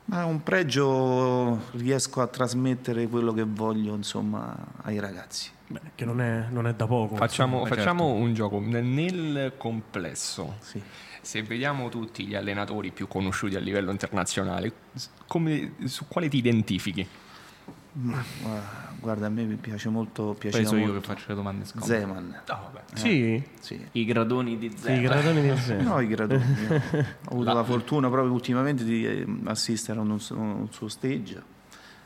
Ma 0.06 0.24
un 0.26 0.44
pregio, 0.44 1.72
riesco 1.72 2.22
a 2.22 2.28
trasmettere 2.28 3.08
quello 3.08 3.34
che 3.34 3.44
voglio 3.44 3.96
insomma, 3.96 4.56
ai 4.84 5.00
ragazzi. 5.00 5.50
Beh, 5.68 5.80
che 5.96 6.06
non 6.06 6.22
è, 6.22 6.46
non 6.52 6.68
è 6.68 6.76
da 6.76 6.86
poco. 6.86 7.16
Facciamo, 7.16 7.58
Eh, 7.58 7.68
certo. 7.68 7.76
facciamo 7.76 8.06
un 8.12 8.34
gioco 8.36 8.60
nel, 8.60 8.84
nel 8.84 9.54
complesso. 9.58 10.58
Sì. 10.60 10.80
Se 11.22 11.42
vediamo 11.42 11.90
tutti 11.90 12.28
gli 12.28 12.36
allenatori 12.36 12.92
più 12.92 13.08
conosciuti 13.08 13.56
a 13.56 13.60
livello 13.60 13.90
internazionale, 13.90 14.72
come- 15.26 15.74
su 15.86 16.06
quale 16.08 16.30
ti 16.30 16.38
identifichi? 16.38 17.08
Ma, 17.94 18.24
guarda, 19.06 19.28
a 19.28 19.30
me 19.30 19.44
mi 19.44 19.56
piace 19.56 19.88
molto, 19.90 20.36
piaceva 20.38 20.64
Poi 20.64 20.66
sono 20.66 20.80
io 20.80 20.86
molto 20.88 21.00
che 21.00 21.14
faccio 21.14 21.26
le 21.28 21.36
domande 21.36 21.66
scomode. 21.66 22.00
Zeman. 22.00 22.42
Sì, 22.94 23.44
Sì. 23.60 23.88
I 23.92 24.04
gradoni 24.04 24.58
di 24.58 24.76
sì, 24.76 24.92
i 24.94 25.02
gradoni 25.02 25.42
di 25.42 25.58
sé. 25.58 25.76
No, 25.76 26.00
i 26.00 26.08
gradoni. 26.08 26.44
Ho 27.30 27.32
avuto 27.32 27.54
la 27.54 27.64
fortuna 27.64 28.10
proprio 28.10 28.34
ultimamente 28.34 28.84
di 28.84 29.06
eh, 29.06 29.26
assistere 29.44 30.00
a 30.00 30.02
un, 30.02 30.10
un 30.10 30.68
suo 30.72 30.88
stage. 30.88 31.42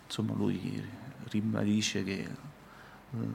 Insomma, 0.05 0.33
lui 0.33 0.85
ribadisce 1.29 2.03
che 2.03 2.19
eh, 2.19 2.27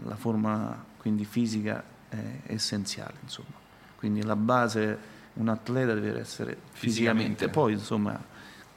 la 0.05 0.16
forma 0.16 0.85
quindi 0.98 1.24
fisica 1.24 1.83
è 2.11 2.40
essenziale. 2.46 3.14
Insomma. 3.22 3.62
Quindi 3.96 4.22
la 4.22 4.37
base, 4.37 4.98
un 5.35 5.48
atleta 5.48 5.94
deve 5.94 6.20
essere 6.20 6.59
fisicamente. 6.72 7.46
Fisicamente. 7.46 7.48
Poi, 7.48 7.72
insomma, 7.72 8.22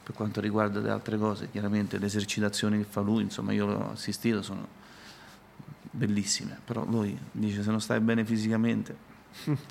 per 0.02 0.14
quanto 0.14 0.40
riguarda 0.40 0.80
le 0.80 0.88
altre 0.88 1.18
cose, 1.18 1.50
chiaramente 1.50 1.98
le 1.98 2.06
esercitazioni 2.06 2.78
che 2.78 2.86
fa 2.88 3.02
lui, 3.02 3.24
insomma, 3.24 3.52
io 3.52 3.66
l'ho 3.66 3.90
assistito, 3.90 4.40
sono 4.40 4.76
bellissime. 5.90 6.58
Però 6.64 6.84
lui 6.88 7.16
dice 7.32 7.62
se 7.62 7.70
non 7.70 7.80
stai 7.80 8.00
bene 8.00 8.24
fisicamente, 8.24 9.06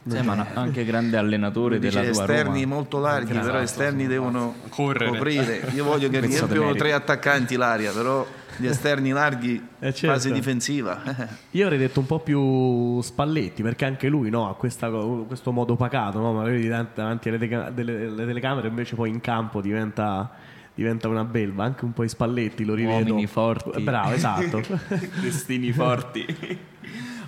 Sì, 0.07 0.21
ma 0.21 0.45
anche 0.53 0.85
grande 0.85 1.17
allenatore 1.17 1.79
dice 1.79 1.99
della 1.99 2.11
tua 2.11 2.21
esterni 2.23 2.63
Roma. 2.63 2.75
molto 2.75 2.99
larghi, 2.99 3.33
però 3.37 3.59
esterni 3.59 4.07
devono 4.07 4.55
Correre. 4.69 5.11
coprire. 5.11 5.69
Io 5.73 5.83
voglio 5.83 6.09
che 6.09 6.19
riempiano 6.19 6.73
tre 6.75 6.93
attaccanti 6.93 7.55
l'aria, 7.55 7.91
però 7.91 8.25
gli 8.57 8.65
esterni 8.67 9.11
larghi, 9.11 9.55
Eh, 9.79 9.93
certo. 9.93 10.15
fase 10.15 10.31
difensiva. 10.31 11.01
Io 11.51 11.63
avrei 11.65 11.77
detto 11.79 11.99
un 11.99 12.05
po' 12.05 12.19
più 12.19 13.01
Spalletti, 13.01 13.61
perché 13.61 13.85
anche 13.85 14.07
lui 14.07 14.29
no, 14.29 14.49
ha 14.49 14.55
questa- 14.55 14.89
questo 14.89 15.51
modo 15.51 15.75
pacato, 15.75 16.19
no? 16.19 16.33
magari 16.33 16.67
davanti 16.67 17.27
alle 17.29 17.37
telecamere, 17.37 18.67
invece 18.67 18.95
poi 18.95 19.09
in 19.09 19.21
campo 19.21 19.59
diventa, 19.61 20.31
diventa 20.77 21.07
una 21.07 21.23
belva. 21.23 21.63
Anche 21.63 21.85
un 21.85 21.93
po' 21.93 22.03
i 22.03 22.09
Spalletti 22.09 22.63
lo 22.63 22.75
rivedo. 22.75 23.09
Uomini 23.09 23.25
forti. 23.25 23.81
Bravo, 23.81 24.11
esatto. 24.11 24.61
Destini 25.19 25.71
forti. 25.71 26.25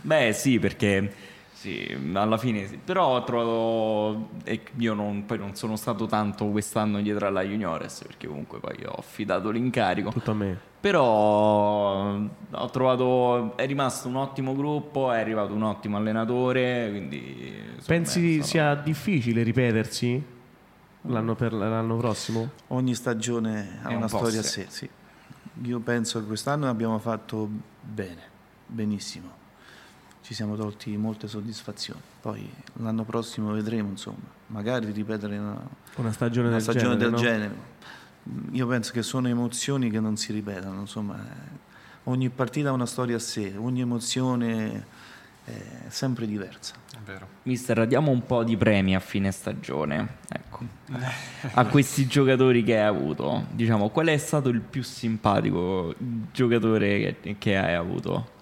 Beh, 0.01 0.31
sì, 0.33 0.59
perché 0.59 1.11
sì, 1.51 1.97
alla 2.13 2.37
fine 2.37 2.67
sì. 2.67 2.79
Però 2.83 3.15
ho 3.15 3.23
trovato 3.23 4.29
e 4.45 4.61
io 4.77 4.93
non, 4.93 5.25
poi 5.25 5.39
non 5.39 5.55
sono 5.55 5.75
stato 5.75 6.05
tanto 6.05 6.45
quest'anno 6.45 7.01
dietro 7.01 7.25
alla 7.25 7.41
Juniores, 7.41 8.03
perché 8.05 8.27
comunque 8.27 8.59
poi 8.59 8.77
ho 8.85 8.93
affidato 8.97 9.49
l'incarico. 9.49 10.11
Tutto 10.11 10.31
a 10.31 10.35
me. 10.35 10.57
Però 10.79 12.17
ho 12.51 12.69
trovato 12.69 13.57
è 13.57 13.65
rimasto 13.65 14.07
un 14.07 14.15
ottimo 14.15 14.55
gruppo, 14.55 15.11
è 15.11 15.19
arrivato 15.19 15.53
un 15.53 15.63
ottimo 15.63 15.97
allenatore, 15.97 16.87
quindi 16.91 17.51
Pensi 17.85 18.41
sia 18.43 18.75
difficile 18.75 19.43
ripetersi 19.43 20.37
l'anno, 21.11 21.35
per- 21.35 21.53
l'anno 21.53 21.97
prossimo? 21.97 22.49
Ogni 22.67 22.95
stagione 22.95 23.79
ha 23.83 23.89
un 23.89 23.95
una 23.97 24.07
po' 24.07 24.17
storia 24.17 24.39
a 24.39 24.43
sé. 24.43 24.65
sì. 24.69 24.89
Io 25.63 25.79
penso 25.79 26.19
che 26.19 26.25
quest'anno 26.27 26.69
abbiamo 26.69 26.99
fatto 26.99 27.49
bene, 27.81 28.21
benissimo. 28.65 29.37
Ci 30.21 30.33
siamo 30.33 30.55
tolti 30.55 30.95
molte 30.95 31.27
soddisfazioni. 31.27 31.99
Poi 32.21 32.49
l'anno 32.73 33.03
prossimo 33.03 33.51
vedremo, 33.51 33.89
insomma, 33.89 34.17
magari 34.47 34.91
ripetere 34.91 35.37
una, 35.37 35.59
Una 35.95 36.11
stagione 36.11 36.47
una 36.47 36.57
del 36.57 36.63
stagione 36.63 36.97
genere, 36.97 36.99
del 36.99 37.11
no? 37.11 37.17
genere. 37.17 37.55
Io 38.51 38.67
penso 38.67 38.91
che 38.91 39.01
sono 39.01 39.27
emozioni 39.27 39.89
che 39.89 39.99
non 39.99 40.15
si 40.17 40.31
ripetano, 40.31 40.79
insomma, 40.81 41.17
ogni 42.03 42.29
partita 42.29 42.69
ha 42.69 42.73
una 42.73 42.85
storia 42.85 43.15
a 43.15 43.19
sé, 43.19 43.55
ogni 43.57 43.81
emozione 43.81 44.85
è 45.45 45.61
sempre 45.87 46.27
diversa. 46.27 46.75
Vero. 47.09 47.27
Mister, 47.43 47.87
diamo 47.87 48.11
un 48.11 48.23
po' 48.23 48.43
di 48.43 48.55
premi 48.55 48.95
a 48.95 48.99
fine 48.99 49.31
stagione. 49.31 50.17
Ecco. 50.27 50.59
A 51.53 51.65
questi 51.65 52.05
giocatori 52.05 52.63
che 52.63 52.77
hai 52.77 52.85
avuto, 52.85 53.45
diciamo, 53.49 53.89
qual 53.89 54.07
è 54.07 54.17
stato 54.17 54.49
il 54.49 54.61
più 54.61 54.83
simpatico 54.83 55.95
giocatore 56.31 57.17
che, 57.19 57.35
che 57.39 57.57
hai 57.57 57.73
avuto? 57.73 58.37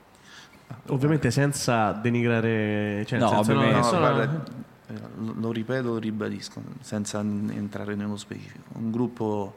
Ovviamente 0.88 1.32
senza 1.32 1.94
denigrare... 1.94 3.06
Cioè, 3.06 3.20
No, 3.20 3.30
senza- 3.30 3.54
ovviamente. 3.54 3.80
No, 3.80 4.00
guarda, 4.00 4.44
eh, 4.88 4.94
lo, 5.40 5.52
ripeto, 5.54 5.88
lo 5.88 5.98
ribadisco, 5.98 6.62
senza 6.82 7.22
entrare 7.22 7.96
nello 7.96 8.18
specifico. 8.18 8.66
Un 8.74 8.92
gruppo 8.92 9.56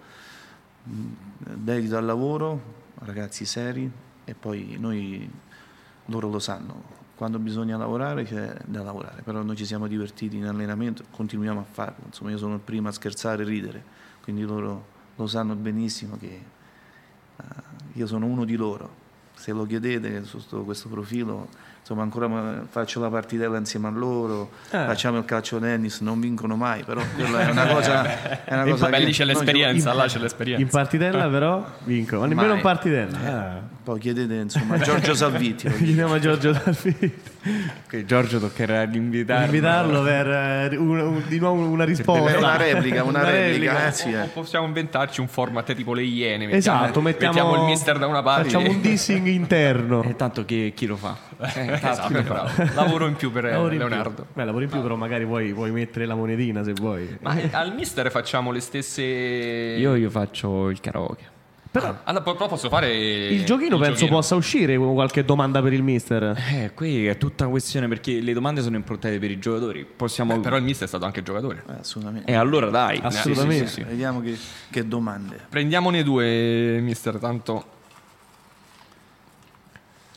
mh, 0.85 0.93
dedito 1.55 1.97
al 1.97 2.05
lavoro, 2.05 2.61
ragazzi 3.01 3.45
seri, 3.45 3.91
e 4.25 4.35
poi 4.35 4.77
noi, 4.79 5.29
loro 6.05 6.29
lo 6.29 6.39
sanno, 6.39 6.99
quando 7.21 7.39
bisogna 7.39 7.77
lavorare 7.77 8.25
c'è 8.25 8.57
da 8.65 8.83
lavorare, 8.83 9.21
però 9.21 9.43
noi 9.43 9.55
ci 9.55 9.67
siamo 9.67 9.87
divertiti 9.87 10.39
in 10.39 10.47
allenamento, 10.47 11.05
continuiamo 11.11 11.61
a 11.61 11.65
farlo, 11.65 12.05
insomma 12.07 12.31
io 12.31 12.39
sono 12.39 12.55
il 12.55 12.61
primo 12.61 12.89
a 12.89 12.93
scherzare 12.93 13.43
e 13.43 13.45
ridere, 13.45 13.85
quindi 14.23 14.41
loro 14.41 14.87
lo 15.17 15.27
sanno 15.27 15.55
benissimo 15.55 16.17
che 16.17 16.43
eh, 17.37 17.45
io 17.93 18.07
sono 18.07 18.25
uno 18.25 18.47
di 18.47 18.57
loro. 18.57 18.89
Se 19.35 19.53
lo 19.53 19.67
chiedete 19.67 20.25
sotto 20.25 20.65
questo 20.65 20.89
profilo, 20.89 21.49
insomma 21.81 22.03
ancora 22.03 22.63
faccio 22.71 23.01
la 23.01 23.09
partitella 23.09 23.59
insieme 23.59 23.89
a 23.89 23.91
loro, 23.91 24.51
Eh. 24.71 24.77
facciamo 24.85 25.19
il 25.19 25.25
calcio 25.25 25.59
tennis, 25.59 26.01
non 26.01 26.21
vincono 26.21 26.55
mai, 26.57 26.83
però 26.85 27.01
quella 27.17 27.41
è 27.49 27.51
una 27.51 27.67
cosa... 27.67 28.45
È 28.45 28.55
una 28.55 28.65
cosa 28.65 28.89
Beh, 28.89 28.99
che 28.99 29.05
lì 29.05 29.13
c'è 29.13 29.25
l'esperienza, 29.25 29.93
là 29.93 30.07
c'è 30.07 30.17
In 30.17 30.23
l'esperienza. 30.23 30.67
partitella 30.79 31.29
però 31.29 31.65
vincono, 31.85 32.21
ma 32.21 32.27
nemmeno 32.29 32.49
Mai. 32.49 32.57
in 32.57 32.63
partitella. 32.63 33.19
Ah. 33.25 33.61
Poi 33.83 33.99
chiedete 33.99 34.35
insomma 34.35 34.79
Giorgio 34.79 35.15
Salvitti. 35.15 35.67
Chiediamo 35.73 36.15
a 36.15 36.19
Giorgio 36.21 36.53
Dalfi 36.53 37.13
Che 37.89 38.05
Giorgio 38.05 38.39
toccherà 38.39 38.83
invitarlo. 38.83 39.45
invitarlo 39.47 40.03
per 40.03 40.27
eh, 40.29 40.77
un- 40.77 40.99
un- 40.99 41.23
di 41.27 41.39
nuovo 41.39 41.67
una 41.67 41.85
risposta. 41.85 42.31
È 42.31 42.37
una 42.37 42.57
replica, 42.57 43.03
una 43.03 43.25
replica, 43.25 43.89
eh, 43.89 43.93
sì, 43.93 44.13
eh. 44.13 44.27
possiamo 44.33 44.67
inventarci 44.67 45.21
un 45.21 45.29
format 45.29 45.73
tipo 45.75 45.95
le 45.95 46.03
iene. 46.03 46.47
Mettiamo, 46.47 46.83
Esatto, 46.85 47.01
mettiamo, 47.01 47.33
mettiamo 47.35 47.57
il 47.65 47.71
mister 47.71 47.99
da 47.99 48.07
una 48.07 48.23
parte. 48.23 48.45
Facciamo 48.51 48.69
un 48.71 48.81
dissing 48.83 49.27
interno. 49.27 50.03
E 50.03 50.15
tanto 50.15 50.45
chi, 50.45 50.73
chi 50.77 50.87
lo 50.87 50.97
fa? 50.97 51.17
Eh, 51.41 51.73
Esatto, 51.73 52.23
bravo. 52.23 52.51
Lavoro 52.75 53.07
in 53.07 53.17
più 53.17 53.31
per 53.33 53.47
eh, 53.47 53.51
Lavori 53.53 53.77
in 53.77 53.81
più. 53.81 53.89
Leonardo. 53.89 54.27
Beh, 54.33 54.45
lavori 54.45 54.65
in 54.65 54.71
più, 54.71 54.83
però 54.83 54.97
magari 54.97 55.25
vuoi, 55.25 55.53
vuoi 55.53 55.71
mettere 55.71 56.07
la 56.07 56.15
monedina 56.15 56.63
se 56.63 56.73
vuoi. 56.73 57.17
Ma 57.21 57.37
eh, 57.37 57.49
al 57.53 57.75
mister 57.75 58.11
facciamo 58.11 58.51
le 58.53 58.61
stesse. 58.61 59.03
Io, 59.03 59.95
io 59.95 60.11
faccio 60.11 60.69
il 60.69 60.81
karaoke. 60.81 61.39
Però 61.73 61.95
Allora, 62.03 62.25
però 62.25 62.49
posso 62.49 62.69
fare. 62.69 62.93
il 62.93 63.45
giochino 63.45 63.79
penso 63.79 64.09
possa 64.09 64.35
uscire 64.35 64.77
con 64.77 64.93
qualche 64.95 65.25
domanda 65.25 65.63
per 65.63 65.73
il 65.73 65.85
mister. 65.85 66.37
Eh, 66.53 66.73
qui 66.75 67.07
è 67.07 67.17
tutta 67.17 67.47
questione 67.47 67.87
perché 67.87 68.21
le 68.21 68.33
domande 68.33 68.61
sono 68.61 68.75
improntate 68.75 69.21
per 69.21 69.31
i 69.31 69.39
giocatori. 69.39 69.87
Possiamo... 69.87 70.35
Eh, 70.35 70.41
però 70.41 70.57
il 70.57 70.65
mister 70.65 70.87
è 70.87 70.89
stato 70.89 71.05
anche 71.05 71.23
giocatore. 71.23 71.63
Eh, 71.69 71.75
assolutamente. 71.79 72.29
E 72.29 72.35
allora 72.35 72.71
dai. 72.71 72.99
Assolutamente. 73.01 73.67
Sì, 73.69 73.73
sì, 73.75 73.75
sì, 73.75 73.81
sì. 73.83 73.87
Vediamo 73.89 74.21
che, 74.21 74.37
che 74.69 74.89
domande. 74.89 75.39
Prendiamone 75.49 76.03
due, 76.03 76.81
mister, 76.81 77.19
tanto. 77.19 77.65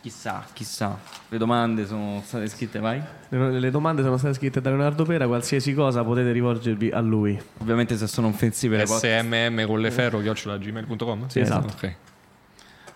Chissà, 0.03 0.43
chissà. 0.51 0.99
Le 1.29 1.37
domande 1.37 1.85
sono 1.85 2.21
state 2.25 2.49
scritte, 2.49 2.79
vai. 2.79 3.01
Le, 3.29 3.57
le 3.57 3.71
domande 3.71 4.01
sono 4.01 4.17
state 4.17 4.33
scritte 4.33 4.59
da 4.59 4.69
Leonardo 4.69 5.05
Pera, 5.05 5.27
qualsiasi 5.27 5.73
cosa 5.73 6.03
potete 6.03 6.33
rivolgervi 6.33 6.89
a 6.89 6.99
lui. 6.99 7.41
Ovviamente 7.59 7.95
se 7.95 8.07
sono 8.07 8.27
offensive 8.27 8.75
le 8.75 8.85
smm 8.85 9.65
con 9.65 9.79
le 9.79 9.91
ferro 9.91 10.19
gmail.com 10.19 11.27
Sì, 11.29 11.39
esatto. 11.39 11.67
Ok. 11.67 11.95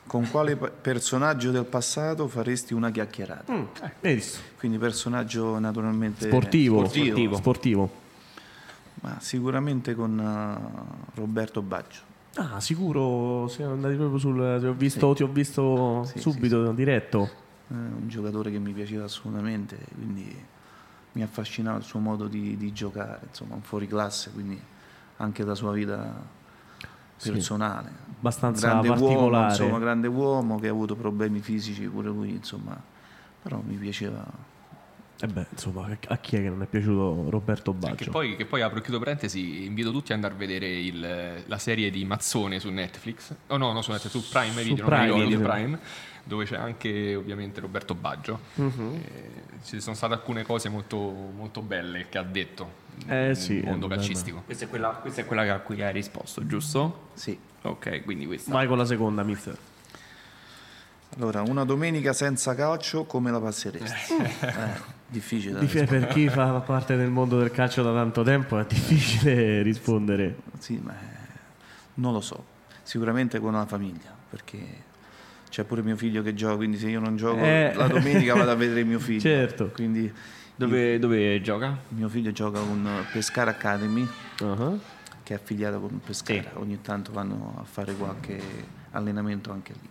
Con 0.06 0.30
quale 0.30 0.58
personaggio 0.58 1.52
del 1.52 1.64
passato 1.64 2.28
faresti 2.28 2.74
una 2.74 2.92
chiacchierata? 2.92 3.54
Mm, 3.54 3.64
visto? 4.02 4.40
Quindi 4.60 4.78
personaggio 4.78 5.58
naturalmente 5.60 6.28
Sportivo. 6.28 6.90
sportivo. 6.90 7.36
Sportivo. 7.38 7.92
Ma 8.96 9.16
sicuramente 9.22 9.96
con 9.96 10.20
eh, 10.20 11.16
Roberto 11.16 11.62
Baggio. 11.62 12.07
Ah, 12.40 12.60
sicuro, 12.60 13.48
siamo 13.48 13.74
andati 13.74 13.96
proprio 13.96 14.20
sul... 14.20 14.58
Ti 14.60 14.66
ho 14.68 14.74
visto, 14.74 15.14
ti 15.14 15.24
ho 15.24 15.28
visto 15.28 16.04
Sì, 16.04 16.20
subito, 16.20 16.72
diretto. 16.72 17.30
È 17.68 17.74
un 17.74 18.08
giocatore 18.08 18.52
che 18.52 18.60
mi 18.60 18.74
piaceva 18.74 19.06
assolutamente, 19.06 19.78
quindi 19.96 20.46
mi 21.14 21.24
affascinava 21.24 21.78
il 21.78 21.84
suo 21.84 22.00
modo 22.00 22.28
di, 22.28 22.56
di 22.56 22.72
giocare, 22.72 23.22
insomma, 23.28 23.56
un 23.56 23.62
fuoriclasse, 23.62 24.32
quindi 24.32 24.60
anche 25.18 25.44
la 25.44 25.56
sua 25.56 25.72
vita 25.72 26.14
personale. 27.22 27.92
Abbastanza 28.20 28.68
grande 28.68 28.88
uomo, 28.90 29.02
particolare. 29.02 29.50
insomma, 29.50 29.80
grande 29.80 30.08
uomo 30.08 30.60
che 30.60 30.68
ha 30.68 30.72
avuto 30.72 30.96
problemi 30.96 31.40
fisici 31.40 31.88
pure 31.88 32.10
lui, 32.10 32.30
insomma, 32.30 32.80
però 33.42 33.60
mi 33.66 33.76
piaceva 33.76 34.24
E 35.20 35.26
eh 35.26 35.28
beh, 35.28 35.48
insomma, 35.50 35.88
a 36.08 36.18
chi 36.18 36.36
è 36.36 36.42
che 36.42 36.50
non 36.50 36.62
è 36.62 36.68
piaciuto 36.68 37.30
Roberto 37.30 37.74
Baggio? 37.74 37.96
Che 37.96 38.10
poi, 38.12 38.36
che 38.36 38.46
poi, 38.46 38.62
apro 38.62 38.78
e 38.78 38.82
chiudo 38.84 39.00
parentesi, 39.00 39.66
invito 39.66 39.92
tutti 39.92 40.12
ad 40.12 40.18
andare 40.18 40.36
a 40.36 40.38
vedere 40.38 40.68
il, 40.68 41.44
la 41.44 41.58
serie 41.58 41.90
di 41.90 42.06
Mazzone 42.06 42.60
su 42.60 42.70
Netflix. 42.70 43.34
Oh 43.48 43.58
no, 43.58 43.72
no, 43.72 43.82
su 43.82 43.92
Netflix, 43.92 44.12
su 44.12 44.30
Prime 44.30 44.62
Video, 44.62 44.86
Prime, 44.86 44.98
non 44.98 45.06
ricordo, 45.06 45.24
Video. 45.24 45.40
su 45.40 45.44
Prime, 45.44 45.80
dove 46.24 46.46
c'è 46.46 46.58
anche 46.58 47.16
ovviamente 47.16 47.60
Roberto 47.62 47.96
Baggio. 47.96 48.40
Mhm. 48.56 49.02
Eh, 49.04 49.32
ci 49.64 49.82
sono 49.82 49.96
state 49.96 50.14
alcune 50.14 50.44
cose 50.44 50.70
molto, 50.70 50.98
molto 51.00 51.62
belle 51.62 52.06
che 52.10 52.20
ha 52.20 52.24
detto 52.24 52.86
Eh, 53.08 53.16
nel 53.16 53.38
sì, 53.38 53.60
mondo 53.62 53.88
calcistico. 53.88 54.44
Questa 54.46 54.66
è, 54.66 54.70
quella, 54.70 54.90
questa 54.90 55.22
è 55.22 55.26
quella 55.26 55.52
a 55.52 55.60
cui 55.62 55.82
hai 55.82 55.94
risposto, 55.94 56.46
giusto? 56.46 57.10
Sì. 57.16 57.36
Ok, 57.64 58.04
quindi 58.04 58.28
questa. 58.28 58.52
Vai 58.52 58.68
con 58.68 58.78
la 58.78 58.86
seconda, 58.86 59.24
mister. 59.24 59.58
Allora, 61.16 61.42
una 61.42 61.64
domenica 61.64 62.14
senza 62.14 62.54
calcio 62.54 63.06
come 63.06 63.32
la 63.32 63.40
passeresti? 63.40 64.14
Eh, 64.42 64.96
difficile. 65.08 65.54
da 65.54 65.60
Dif- 65.60 65.74
rispondere. 65.74 66.06
per 66.06 66.14
chi 66.14 66.30
fa 66.30 66.52
parte 66.60 66.96
del 66.96 67.10
mondo 67.10 67.40
del 67.40 67.52
calcio 67.52 67.84
da 67.84 67.94
tanto 67.94 68.24
tempo 68.24 68.60
è 68.60 68.66
difficile 68.68 69.62
rispondere. 69.62 70.36
Sì, 70.60 70.80
ma 70.84 70.94
eh, 70.94 71.40
non 71.96 72.14
lo 72.14 72.22
so. 72.22 72.44
Sicuramente 72.84 73.40
con 73.40 73.54
la 73.54 73.66
famiglia, 73.66 74.14
perché 74.30 74.86
c'è 75.50 75.64
pure 75.64 75.82
mio 75.82 75.96
figlio 75.98 76.22
che 76.24 76.34
gioca, 76.34 76.56
quindi 76.56 76.78
se 76.78 76.90
io 76.90 77.00
non 77.00 77.16
gioco 77.16 77.42
Eh. 77.44 77.74
la 77.76 77.88
domenica 77.88 78.34
vado 78.36 78.52
a 78.52 78.56
vedere 78.56 78.84
mio 78.84 79.00
figlio. 79.00 79.20
Certo. 79.22 79.68
Quindi 79.74 80.12
Dove, 80.56 80.98
dove 81.00 81.40
gioca? 81.42 81.78
mio 81.90 82.10
figlio 82.10 82.32
gioca 82.32 82.60
con 82.60 82.88
Pescara 83.12 83.52
Academy, 83.52 84.08
Uh-huh. 84.42 84.80
che 85.24 85.34
è 85.34 85.36
affiliata 85.38 85.78
con 85.78 86.00
Pescara. 86.04 86.52
Ogni 86.56 86.80
tanto 86.82 87.12
vanno 87.12 87.56
a 87.60 87.64
fare 87.64 87.94
qualche 87.94 88.40
allenamento 88.92 89.52
anche 89.52 89.74
lì, 89.74 89.90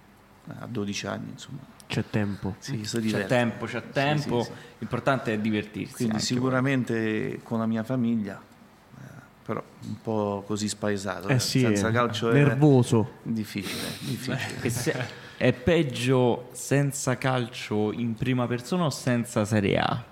a 0.59 0.66
12 0.66 1.07
anni, 1.07 1.31
insomma. 1.33 1.59
C'è 1.87 2.05
tempo. 2.11 2.55
Sì, 2.59 2.81
C'è 2.81 3.27
tempo, 3.27 3.66
c'è 3.66 3.83
tempo. 3.90 4.42
sì, 4.42 4.51
sì. 4.51 4.57
L'importante 4.79 5.33
è 5.33 5.38
divertirsi. 5.38 5.94
Quindi 5.94 6.18
sicuramente 6.20 7.40
con 7.42 7.59
la 7.61 7.66
mia 7.66 7.83
famiglia, 7.85 8.40
eh, 8.99 9.03
però 9.44 9.62
un 9.87 10.01
po' 10.03 10.42
così 10.46 10.68
spaesato. 10.68 11.29
Eh 11.29 11.35
eh. 11.35 11.38
sì, 11.38 11.61
Senza 11.61 11.88
è 11.88 11.92
calcio 11.92 12.31
è 12.31 12.35
nervoso. 12.35 13.12
difficile, 13.22 13.88
difficile. 14.01 14.38
poi. 14.61 14.70
Se- 14.70 15.25
è 15.37 15.53
peggio 15.53 16.49
senza 16.53 17.16
calcio 17.18 17.92
in 17.92 18.14
prima 18.14 18.46
persona 18.46 18.85
o 18.85 18.90
senza 18.90 19.44
Serie 19.44 19.79
A? 19.79 20.05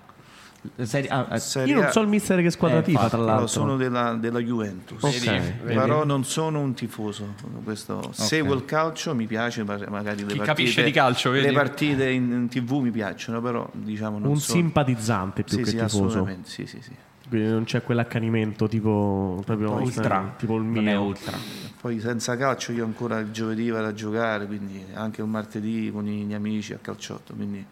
Serie 0.83 1.09
A 1.09 1.27
eh, 1.31 1.39
Serie 1.39 1.73
Io 1.73 1.81
non 1.81 1.91
so 1.91 2.01
il 2.01 2.07
mister 2.07 2.41
che 2.41 2.49
squadra 2.51 2.79
Eh, 2.79 2.83
tifa, 2.83 3.07
tra 3.09 3.17
No, 3.19 3.25
l'altro. 3.25 3.47
sono 3.47 3.77
della, 3.77 4.13
della 4.13 4.39
Juventus. 4.39 5.01
Ok, 5.03 5.11
Vedi? 5.19 5.53
vedi? 5.61 5.79
Però 5.79 6.03
non 6.03 6.23
sono 6.23 6.59
un 6.59 6.73
tifoso. 6.73 7.33
Questo. 7.63 8.09
Seguo 8.13 8.53
il 8.53 8.65
calcio, 8.65 9.13
mi 9.15 9.25
piace, 9.27 9.63
ma- 9.63 9.77
magari 9.89 10.21
le 10.21 10.27
Chi 10.27 10.35
partite, 10.37 10.43
capisce 10.45 10.83
di 10.83 10.91
calcio, 10.91 11.29
vedi? 11.31 11.47
Le 11.47 11.53
partite 11.53 12.09
in, 12.09 12.31
in 12.31 12.47
tv 12.47 12.79
mi 12.81 12.91
piacciono, 12.91 13.41
però 13.41 13.67
diciamo 13.71 14.19
non 14.19 14.31
un 14.31 14.39
sono... 14.39 14.57
simpatizzante 14.59 15.43
più 15.43 15.57
Sì, 15.57 15.63
che 15.63 15.69
sì, 15.69 15.75
tifoso. 15.77 16.05
assolutamente, 16.05 16.49
sì, 16.49 16.65
sì, 16.65 16.81
sì. 16.81 16.91
Quindi 17.27 17.49
non 17.49 17.63
c'è 17.63 17.81
quell'accanimento 17.81 18.67
tipo 18.67 19.41
proprio 19.43 19.71
ultra. 19.71 20.35
tipo 20.37 20.57
il 20.57 20.63
mio. 20.63 21.01
ultra. 21.01 21.35
Poi 21.81 21.99
senza 21.99 22.37
calcio 22.37 22.71
io 22.71 22.85
ancora 22.85 23.17
il 23.19 23.31
giovedì 23.31 23.69
vado 23.69 23.87
a 23.87 23.93
giocare, 23.93 24.45
quindi 24.45 24.83
anche 24.93 25.21
il 25.21 25.27
martedì 25.27 25.89
con 25.91 26.07
i 26.07 26.23
miei 26.23 26.33
amici 26.37 26.73
a 26.73 26.77
calciotto, 26.79 27.33
quindi 27.33 27.65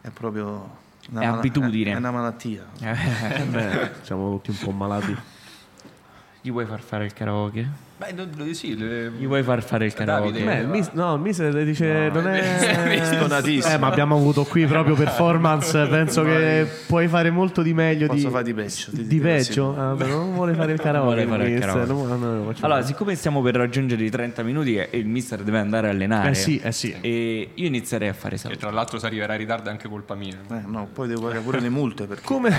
è 0.00 0.08
proprio 0.10 0.88
una 1.10 1.20
È 1.20 1.24
abitudine. 1.24 1.92
È 1.92 1.96
una 1.96 2.10
malattia. 2.10 2.66
Eh 2.80 3.44
beh, 3.50 3.90
siamo 4.02 4.30
tutti 4.30 4.50
un 4.50 4.58
po' 4.58 4.70
malati. 4.70 5.16
Gli 6.40 6.50
vuoi 6.50 6.66
far 6.66 6.80
fare 6.80 7.04
il 7.04 7.12
karaoke? 7.12 7.88
Beh, 8.00 8.12
no, 8.12 8.26
no, 8.34 8.52
sì, 8.54 8.74
le- 8.78 9.10
Gli 9.18 9.26
vuoi 9.26 9.42
far 9.42 9.62
fare 9.62 9.84
il 9.84 9.92
karaoke? 9.92 10.32
Davide. 10.42 10.62
Beh, 10.62 10.64
mis- 10.66 10.90
no, 10.92 11.14
il 11.16 11.20
mister 11.20 11.64
dice 11.66 12.08
non 12.10 12.28
è 12.28 13.04
Stonatissimo. 13.04 13.74
Eh, 13.74 13.76
ma 13.78 13.88
abbiamo 13.88 14.16
avuto 14.16 14.44
qui 14.44 14.64
proprio 14.64 14.94
performance, 14.94 15.84
penso 15.86 16.22
che 16.22 16.66
puoi 16.86 17.08
fare 17.08 17.30
molto 17.30 17.60
di 17.60 17.74
meglio 17.74 18.06
Posso 18.06 18.26
di 18.26 18.32
fare 18.32 18.44
di 18.44 18.54
peggio, 18.54 18.90
Di 18.92 19.06
dico 19.06 19.24
peggio? 19.24 19.74
sì. 19.74 19.78
Ah, 19.80 19.92
beh, 19.94 20.06
non 20.06 20.32
vuole 20.32 20.54
fare 20.54 20.72
il 20.72 20.80
karaoke, 20.82 21.26
fare 21.26 21.50
il 21.50 21.60
karaoke. 21.60 21.92
no, 21.92 22.16
no, 22.16 22.54
Allora, 22.60 22.80
siccome 22.82 23.14
stiamo 23.16 23.42
per 23.42 23.56
raggiungere 23.56 24.02
i 24.02 24.08
30 24.08 24.42
minuti 24.44 24.76
e 24.76 24.88
il 24.96 25.06
mister 25.06 25.42
deve 25.42 25.58
andare 25.58 25.88
a 25.88 25.90
allenare, 25.90 26.30
Eh 26.30 26.34
sì, 26.34 26.58
eh 26.58 26.72
sì. 26.72 26.94
e 27.02 27.50
io 27.52 27.66
inizierei 27.66 28.08
a 28.08 28.14
fare 28.14 28.36
che 28.36 28.40
saluti. 28.40 28.60
tra 28.60 28.70
l'altro 28.70 28.98
si 28.98 29.04
arriverà 29.04 29.34
in 29.34 29.40
ritardo 29.40 29.68
è 29.68 29.72
anche 29.72 29.88
colpa 29.90 30.14
mia. 30.14 30.38
Eh, 30.50 30.62
no, 30.66 30.88
poi 30.90 31.06
devo 31.06 31.20
pagare 31.26 31.40
pure 31.40 31.60
le 31.60 31.68
multe 31.68 32.06
perché 32.06 32.24
Come, 32.24 32.50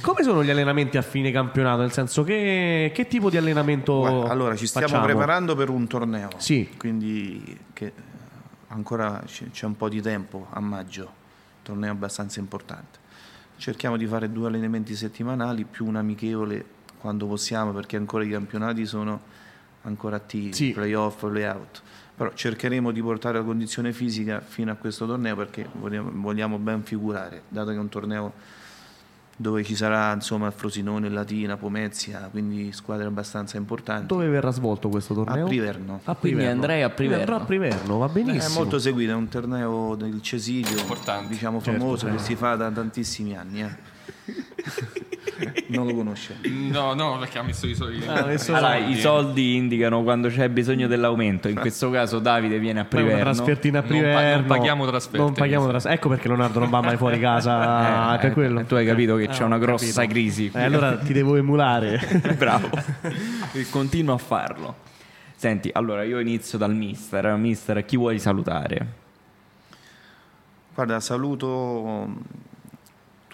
come 0.00 0.22
sono 0.22 0.42
gli 0.42 0.48
allenamenti 0.48 0.96
a 0.96 1.02
fine 1.02 1.30
campionato? 1.30 1.82
Nel 1.82 1.92
senso, 1.92 2.24
che, 2.24 2.90
che 2.94 3.06
tipo 3.06 3.28
di 3.28 3.36
allenamento 3.36 3.98
Guarda, 3.98 4.30
allora 4.30 4.45
ci 4.54 4.66
stiamo 4.66 4.86
facciamo? 4.86 5.06
preparando 5.06 5.56
per 5.56 5.70
un 5.70 5.86
torneo. 5.86 6.28
Sì. 6.36 6.68
Quindi 6.76 7.58
ancora 8.68 9.22
c'è 9.26 9.50
c'è 9.50 9.66
un 9.66 9.76
po' 9.76 9.88
di 9.88 10.00
tempo 10.00 10.46
a 10.50 10.60
maggio, 10.60 11.10
torneo 11.62 11.90
abbastanza 11.92 12.40
importante. 12.40 12.98
Cerchiamo 13.56 13.96
di 13.96 14.06
fare 14.06 14.30
due 14.30 14.48
allenamenti 14.48 14.94
settimanali 14.94 15.64
più 15.64 15.86
un 15.86 15.96
amichevole 15.96 16.64
quando 16.98 17.26
possiamo 17.26 17.72
perché 17.72 17.96
ancora 17.96 18.24
i 18.24 18.28
campionati 18.28 18.84
sono 18.84 19.20
ancora 19.82 20.16
attivi, 20.16 20.52
Sì. 20.52 20.72
playoff, 20.72 21.20
playout. 21.26 21.82
Però 22.16 22.32
cercheremo 22.32 22.90
di 22.90 23.00
portare 23.02 23.38
la 23.38 23.44
condizione 23.44 23.92
fisica 23.92 24.40
fino 24.40 24.70
a 24.72 24.74
questo 24.74 25.06
torneo 25.06 25.36
perché 25.36 25.68
vogliamo, 25.72 26.10
vogliamo 26.14 26.58
ben 26.58 26.82
figurare, 26.82 27.42
dato 27.48 27.70
che 27.70 27.76
è 27.76 27.78
un 27.78 27.88
torneo 27.88 28.32
dove 29.38 29.62
ci 29.64 29.76
sarà 29.76 30.12
insomma 30.14 30.50
Frosinone, 30.50 31.10
Latina, 31.10 31.56
Pomezia, 31.58 32.28
quindi 32.30 32.72
squadre 32.72 33.06
abbastanza 33.06 33.56
importanti. 33.58 34.06
Dove 34.06 34.28
verrà 34.28 34.50
svolto 34.50 34.88
questo 34.88 35.12
torneo? 35.14 35.44
A 35.44 35.48
Priverno. 35.48 36.00
A 36.04 36.14
Quindi 36.14 36.44
andrei 36.46 36.82
a 36.82 36.88
Priverno. 36.90 37.22
Andrò 37.22 37.36
a 37.36 37.44
Priverno, 37.44 37.98
va 37.98 38.08
benissimo. 38.08 38.54
È 38.54 38.58
molto 38.58 38.78
seguito, 38.78 39.12
è 39.12 39.14
un 39.14 39.28
torneo 39.28 39.94
del 39.94 40.22
Cesidio, 40.22 40.78
Importante. 40.78 41.28
diciamo 41.28 41.60
Certo, 41.60 41.78
famoso, 41.80 41.98
certo. 42.06 42.16
che 42.16 42.22
si 42.22 42.34
fa 42.34 42.54
da 42.56 42.70
tantissimi 42.70 43.36
anni. 43.36 43.62
eh. 43.62 43.94
non 45.68 45.86
lo 45.86 45.94
conosce. 45.94 46.38
No, 46.70 46.94
no, 46.94 47.18
perché 47.18 47.38
ha 47.38 47.42
messo 47.42 47.66
i 47.66 47.74
soldi. 47.74 48.04
Ah, 48.06 48.24
messo- 48.24 48.54
Allora, 48.54 48.76
i 48.76 48.96
soldi 48.96 49.54
indicano 49.56 50.02
quando 50.02 50.28
c'è 50.28 50.48
bisogno 50.48 50.86
dell'aumento. 50.86 51.48
In 51.48 51.56
questo 51.58 51.90
caso 51.90 52.18
Davide 52.18 52.58
viene 52.58 52.80
a 52.80 52.84
Priverno. 52.84 53.20
trasfertina 53.20 53.78
a 53.78 53.82
Non 53.82 53.90
pa- 53.90 53.96
Priverno. 53.96 54.36
non 54.38 54.44
paghiamo 54.46 54.86
trasferte, 54.86 55.18
Non 55.18 55.32
paghiamo 55.34 55.68
trasferte. 55.68 55.96
Ecco 55.98 56.08
perché 56.08 56.28
Leonardo 56.28 56.58
non 56.58 56.70
va 56.70 56.80
mai 56.80 56.96
fuori 56.96 57.18
casa 57.20 58.14
Eh, 58.16 58.18
per 58.18 58.32
quello. 58.32 58.64
tu 58.64 58.74
hai 58.74 58.86
capito 58.86 59.16
che 59.16 59.28
c'è 59.28 59.42
Ah, 59.42 59.46
una 59.46 59.58
grossa 59.58 59.86
capito. 60.02 60.12
crisi. 60.12 60.50
Eh, 60.54 60.62
allora 60.62 60.96
ti 60.96 61.12
devo 61.12 61.36
emulare. 61.36 62.00
Bravo. 62.36 62.68
E 63.52 63.66
continuo 63.70 64.14
a 64.14 64.18
farlo. 64.18 64.74
Senti, 65.36 65.70
allora 65.72 66.02
io 66.02 66.18
inizio 66.18 66.56
dal 66.56 66.74
mister. 66.74 67.34
Mister, 67.36 67.84
chi 67.84 67.96
vuoi 67.96 68.18
salutare? 68.18 69.04
Guarda, 70.74 70.98
saluto 71.00 72.08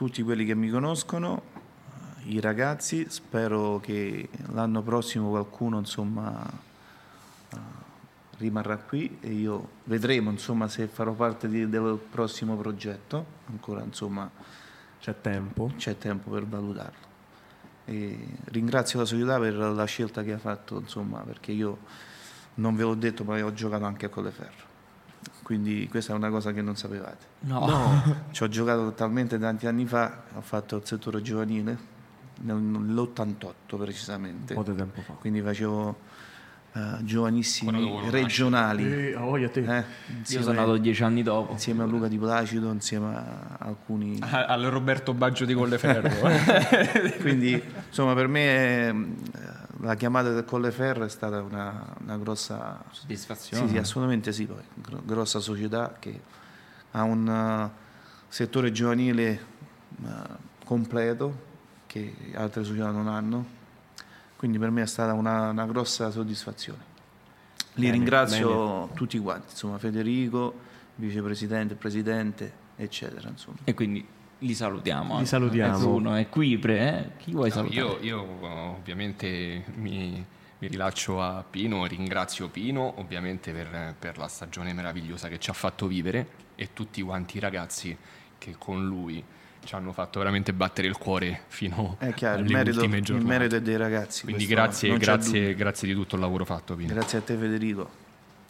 tutti 0.02 0.24
quelli 0.24 0.44
che 0.44 0.56
mi 0.56 0.68
conoscono, 0.68 1.42
i 2.24 2.40
ragazzi, 2.40 3.06
spero 3.08 3.78
che 3.78 4.28
l'anno 4.52 4.82
prossimo 4.82 5.28
qualcuno 5.28 5.78
insomma 5.78 6.44
eh, 7.52 7.56
rimarrà 8.38 8.78
qui 8.78 9.18
e 9.20 9.30
io 9.30 9.68
vedremo 9.84 10.30
insomma 10.30 10.66
se 10.66 10.88
farò 10.88 11.12
parte 11.12 11.48
di- 11.48 11.68
del 11.68 12.00
prossimo 12.10 12.56
progetto, 12.56 13.24
ancora 13.46 13.82
insomma 13.84 14.28
C'è 14.98 15.14
tempo. 15.20 15.70
c'è 15.76 15.96
tempo 15.96 16.30
per 16.30 16.46
valutarlo. 16.46 17.10
E 17.84 18.26
ringrazio 18.46 18.98
la 18.98 19.04
società 19.04 19.38
per 19.38 19.54
la 19.54 19.84
scelta 19.84 20.24
che 20.24 20.32
ha 20.32 20.38
fatto, 20.38 20.80
insomma, 20.80 21.20
perché 21.20 21.52
io 21.52 21.78
non 22.54 22.74
ve 22.74 22.82
l'ho 22.82 22.94
detto, 22.94 23.22
ma 23.22 23.40
ho 23.44 23.52
giocato 23.52 23.84
anche 23.84 24.06
a 24.06 24.08
Colleferro. 24.08 24.70
Quindi 25.42 25.88
questa 25.90 26.12
è 26.12 26.16
una 26.16 26.30
cosa 26.30 26.52
che 26.52 26.62
non 26.62 26.76
sapevate. 26.76 27.26
No. 27.40 28.02
Ci 28.30 28.42
ho 28.42 28.48
giocato 28.48 28.92
talmente 28.92 29.38
tanti 29.38 29.66
anni 29.66 29.86
fa, 29.86 30.22
ho 30.34 30.40
fatto 30.40 30.76
il 30.76 30.82
settore 30.84 31.20
giovanile, 31.20 31.76
nell'88 32.42 33.76
precisamente. 33.76 34.54
Un 34.54 34.62
po' 34.64 34.70
di 34.70 34.76
tempo 34.76 35.00
fa. 35.02 35.12
Quindi 35.14 35.40
facevo 35.42 35.96
eh, 36.74 36.80
giovanissimi 37.00 38.08
regionali. 38.10 39.10
Eh, 39.10 39.14
voglia 39.14 39.48
te. 39.48 39.60
eh, 39.78 39.84
Io 40.28 40.42
sono 40.42 40.58
nato 40.60 40.76
dieci 40.76 41.02
anni 41.02 41.22
dopo. 41.22 41.52
insieme 41.52 41.82
a 41.82 41.86
Luca 41.86 42.08
Di 42.08 42.16
Placido, 42.18 42.70
insieme 42.70 43.14
a 43.14 43.56
alcuni 43.58 44.18
A- 44.20 44.46
Al 44.52 44.62
Roberto 44.62 45.12
Baggio 45.12 45.44
di 45.44 45.54
Colleferro. 45.54 46.08
Quindi 47.20 47.60
insomma 47.88 48.14
per 48.14 48.28
me 48.28 48.86
ehm, 48.86 49.16
la 49.82 49.94
chiamata 49.96 50.30
del 50.30 50.44
Colleferro 50.44 51.04
è 51.04 51.08
stata 51.08 51.42
una, 51.42 51.94
una 52.00 52.16
grossa 52.16 52.82
Soddisfazione. 52.90 53.66
sì, 53.66 53.72
sì, 53.72 53.78
assolutamente 53.78 54.32
sì, 54.32 54.46
poi, 54.46 54.62
gro- 54.74 55.02
grossa 55.04 55.40
società 55.40 55.96
che 55.98 56.20
ha 56.92 57.02
un 57.02 57.28
eh, 57.28 57.70
settore 58.28 58.70
giovanile 58.70 59.30
eh, 60.04 60.08
completo 60.64 61.50
che 61.86 62.14
altre 62.34 62.64
società 62.64 62.90
non 62.90 63.08
hanno. 63.08 63.60
Quindi 64.36 64.58
per 64.58 64.70
me 64.70 64.82
è 64.82 64.86
stata 64.86 65.12
una, 65.14 65.50
una 65.50 65.66
grossa 65.66 66.10
soddisfazione. 66.10 66.90
Li 67.74 67.82
Bene, 67.86 67.92
ringrazio 67.92 68.90
tutti 68.94 69.18
quanti, 69.18 69.50
insomma 69.50 69.78
Federico, 69.78 70.54
vicepresidente, 70.96 71.74
presidente, 71.74 72.52
eccetera. 72.76 73.28
Insomma. 73.28 73.58
E 73.64 73.74
quindi 73.74 74.06
li 74.42 74.54
salutiamo. 74.54 75.16
Li 75.16 75.22
eh. 75.22 75.26
salutiamo. 75.26 75.94
Uno, 75.94 76.14
è 76.14 76.28
qui, 76.28 76.58
pre, 76.58 76.78
eh? 76.78 77.10
Chi 77.18 77.32
vuoi 77.32 77.48
No, 77.48 77.54
salutare? 77.54 77.80
io, 77.80 77.98
io, 78.00 78.46
ovviamente 78.76 79.64
mi, 79.76 80.24
mi 80.58 80.68
rilaccio 80.68 81.20
a 81.22 81.44
Pino, 81.48 81.86
ringrazio 81.86 82.48
Pino 82.48 82.94
ovviamente 83.00 83.52
per, 83.52 83.94
per 83.98 84.18
la 84.18 84.28
stagione 84.28 84.72
meravigliosa 84.72 85.28
che 85.28 85.38
ci 85.38 85.50
ha 85.50 85.54
fatto 85.54 85.86
vivere 85.86 86.26
e 86.54 86.70
tutti 86.72 87.02
quanti 87.02 87.38
i 87.38 87.40
ragazzi 87.40 87.96
che 88.38 88.54
con 88.58 88.84
lui 88.84 89.22
ci 89.64 89.74
hanno 89.76 89.92
fatto 89.92 90.18
veramente 90.18 90.52
battere 90.52 90.88
il 90.88 90.98
cuore 90.98 91.42
fino 91.46 91.94
È 91.98 92.12
chiaro, 92.14 92.40
il 92.40 92.46
alle 92.46 92.54
merito, 92.54 92.76
ultime 92.78 92.96
il 92.98 93.04
giornate. 93.04 93.28
merito 93.28 93.56
è 93.56 93.62
dei 93.62 93.76
ragazzi. 93.76 94.24
Quindi 94.24 94.46
grazie, 94.46 94.96
grazie, 94.98 95.54
grazie 95.54 95.86
di 95.86 95.94
tutto 95.94 96.16
il 96.16 96.20
lavoro 96.20 96.44
fatto, 96.44 96.74
Pino. 96.74 96.92
Grazie 96.92 97.18
a 97.18 97.20
te 97.22 97.36
Federico. 97.36 98.01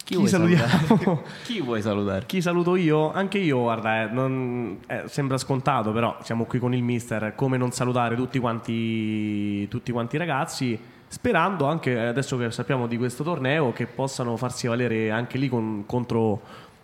Chi, 0.04 0.14
Chi 0.14 0.14
vuoi 0.16 0.28
salutiamo? 0.28 0.66
salutare? 0.66 1.22
Chi 1.44 1.60
vuoi 1.60 1.82
salutare? 1.82 2.26
Chi 2.26 2.40
saluto 2.42 2.74
io? 2.76 3.12
Anche 3.12 3.38
io, 3.38 3.60
guarda, 3.60 4.02
eh, 4.02 4.06
non- 4.12 4.78
eh, 4.86 5.02
sembra 5.06 5.38
scontato, 5.38 5.92
però 5.92 6.16
siamo 6.22 6.44
qui 6.44 6.58
con 6.58 6.74
il 6.74 6.82
mister. 6.82 7.34
Come 7.36 7.56
non 7.56 7.70
salutare 7.70 8.16
tutti 8.16 8.38
quanti, 8.38 9.68
tutti 9.68 9.92
quanti 9.92 10.16
i 10.16 10.18
ragazzi? 10.18 10.78
Sperando 11.06 11.66
anche, 11.66 11.92
eh, 11.92 12.06
adesso 12.06 12.36
che 12.36 12.50
sappiamo 12.50 12.86
di 12.86 12.96
questo 12.96 13.22
torneo, 13.22 13.72
che 13.72 13.86
possano 13.86 14.36
farsi 14.36 14.66
valere 14.66 15.10
anche 15.10 15.38
lì 15.38 15.48
con- 15.48 15.84
contro, 15.86 16.40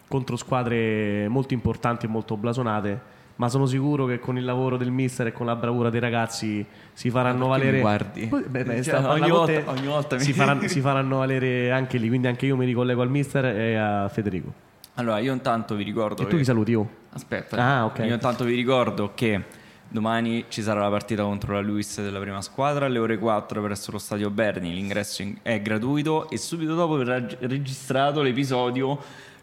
contro 0.07 0.37
squadre 0.37 1.26
molto 1.28 1.54
importanti 1.54 2.07
e 2.07 2.09
molto 2.09 2.37
blasonate. 2.37 3.16
Ma 3.38 3.48
sono 3.48 3.66
sicuro 3.66 4.05
che 4.07 4.18
con 4.18 4.37
il 4.37 4.44
lavoro 4.44 4.77
del 4.77 4.90
mister 4.90 5.29
e 5.29 5.33
con 5.33 5.46
la 5.46 5.55
bravura 5.55 5.90
dei 5.90 6.01
ragazzi 6.01 6.64
si 6.92 7.09
faranno 7.09 7.46
valere. 7.46 7.79
guardi? 7.81 8.27
Beh, 8.27 8.64
beh, 8.64 8.83
Cioè, 8.83 9.05
ogni 9.05 9.31
volta- 9.31 9.62
ogni 9.70 9.87
volta 9.87 10.16
mi- 10.16 10.22
si, 10.22 10.33
faranno, 10.33 10.66
si 10.68 10.81
faranno 10.81 11.18
valere 11.18 11.70
anche 11.70 11.98
lì. 11.98 12.09
Quindi 12.09 12.27
anche 12.27 12.46
io 12.46 12.57
mi 12.57 12.64
ricollego 12.66 13.01
al 13.01 13.11
mister 13.11 13.44
e 13.44 13.77
a 13.77 14.09
Federico. 14.09 14.53
Allora, 14.94 15.18
io 15.20 15.33
intanto 15.33 15.77
vi 15.77 15.85
ricordo 15.85 16.22
E 16.22 16.24
tu 16.24 16.31
che- 16.33 16.37
chi 16.38 16.44
saluti? 16.44 16.74
Oh? 16.74 16.88
Aspetta, 17.12 17.57
Ah, 17.57 17.85
ok. 17.85 17.98
io 18.01 18.12
intanto 18.14 18.42
vi 18.42 18.55
ricordo 18.57 19.12
che 19.14 19.44
domani 19.88 20.44
ci 20.48 20.61
sarà 20.61 20.81
la 20.81 20.90
partita 20.90 21.22
contro 21.22 21.55
la 21.55 21.61
Luis 21.61 22.03
della 22.03 22.18
prima 22.18 22.42
squadra 22.42 22.87
alle 22.87 22.98
ore 22.98 23.18
4 23.18 23.62
presso 23.62 23.92
lo 23.92 23.98
stadio 23.98 24.31
Berni. 24.31 24.74
L'ingresso 24.74 25.22
in- 25.22 25.37
è 25.42 25.62
gratuito 25.62 26.29
e 26.29 26.37
subito 26.38 26.74
dopo 26.74 26.96
verrà 26.96 27.24
gi- 27.24 27.37
registrato 27.42 28.20
l'episodio 28.20 28.98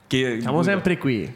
che 0.07 0.37
Siamo 0.39 0.61
sempre 0.61 0.97
qui, 0.97 1.31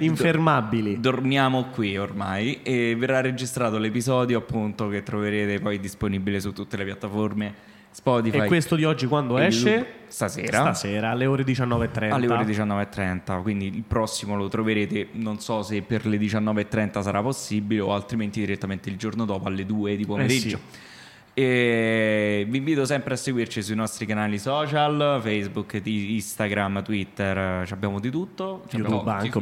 infermabili. 0.00 1.00
Dormiamo 1.00 1.66
qui 1.66 1.96
ormai 1.96 2.62
e 2.62 2.94
verrà 2.96 3.20
registrato 3.20 3.78
l'episodio 3.78 4.38
appunto 4.38 4.88
che 4.88 5.02
troverete 5.02 5.58
poi 5.58 5.80
disponibile 5.80 6.40
su 6.40 6.52
tutte 6.52 6.76
le 6.76 6.84
piattaforme 6.84 7.70
Spotify. 7.90 8.44
E 8.44 8.46
questo 8.46 8.74
di 8.74 8.84
oggi 8.84 9.06
quando 9.06 9.38
e 9.38 9.46
esce? 9.46 9.68
YouTube. 9.68 10.00
Stasera. 10.06 10.60
Stasera 10.60 11.10
alle 11.10 11.26
ore 11.26 11.44
19.30. 11.44 12.12
Alle 12.12 12.26
ore 12.28 12.44
19.30, 12.44 13.42
quindi 13.42 13.66
il 13.66 13.82
prossimo 13.86 14.36
lo 14.36 14.48
troverete, 14.48 15.08
non 15.12 15.38
so 15.40 15.62
se 15.62 15.82
per 15.82 16.06
le 16.06 16.16
19.30 16.16 17.02
sarà 17.02 17.22
possibile 17.22 17.80
o 17.80 17.92
altrimenti 17.92 18.40
direttamente 18.40 18.88
il 18.88 18.96
giorno 18.96 19.24
dopo 19.24 19.48
alle 19.48 19.66
2 19.66 19.96
di 19.96 20.06
pomeriggio. 20.06 20.90
E 21.34 22.46
vi 22.46 22.58
invito 22.58 22.84
sempre 22.84 23.14
a 23.14 23.16
seguirci 23.16 23.62
sui 23.62 23.74
nostri 23.74 24.04
canali 24.04 24.38
social, 24.38 25.18
Facebook, 25.22 25.80
Instagram, 25.82 26.82
Twitter, 26.82 27.66
ci 27.66 27.72
abbiamo 27.72 28.00
di 28.00 28.10
tutto. 28.10 28.64
YouTube 28.70 29.10
anche, 29.10 29.40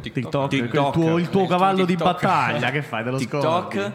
TikTok. 0.00 0.48
TikTok. 0.48 1.18
Il 1.18 1.28
tuo, 1.30 1.46
cavallo 1.46 1.86
di 1.86 1.96
battaglia. 1.96 2.70
Che 2.70 2.82
fai? 2.82 3.04
Te 3.04 3.10
lo 3.10 3.16
TikTok. 3.16 3.92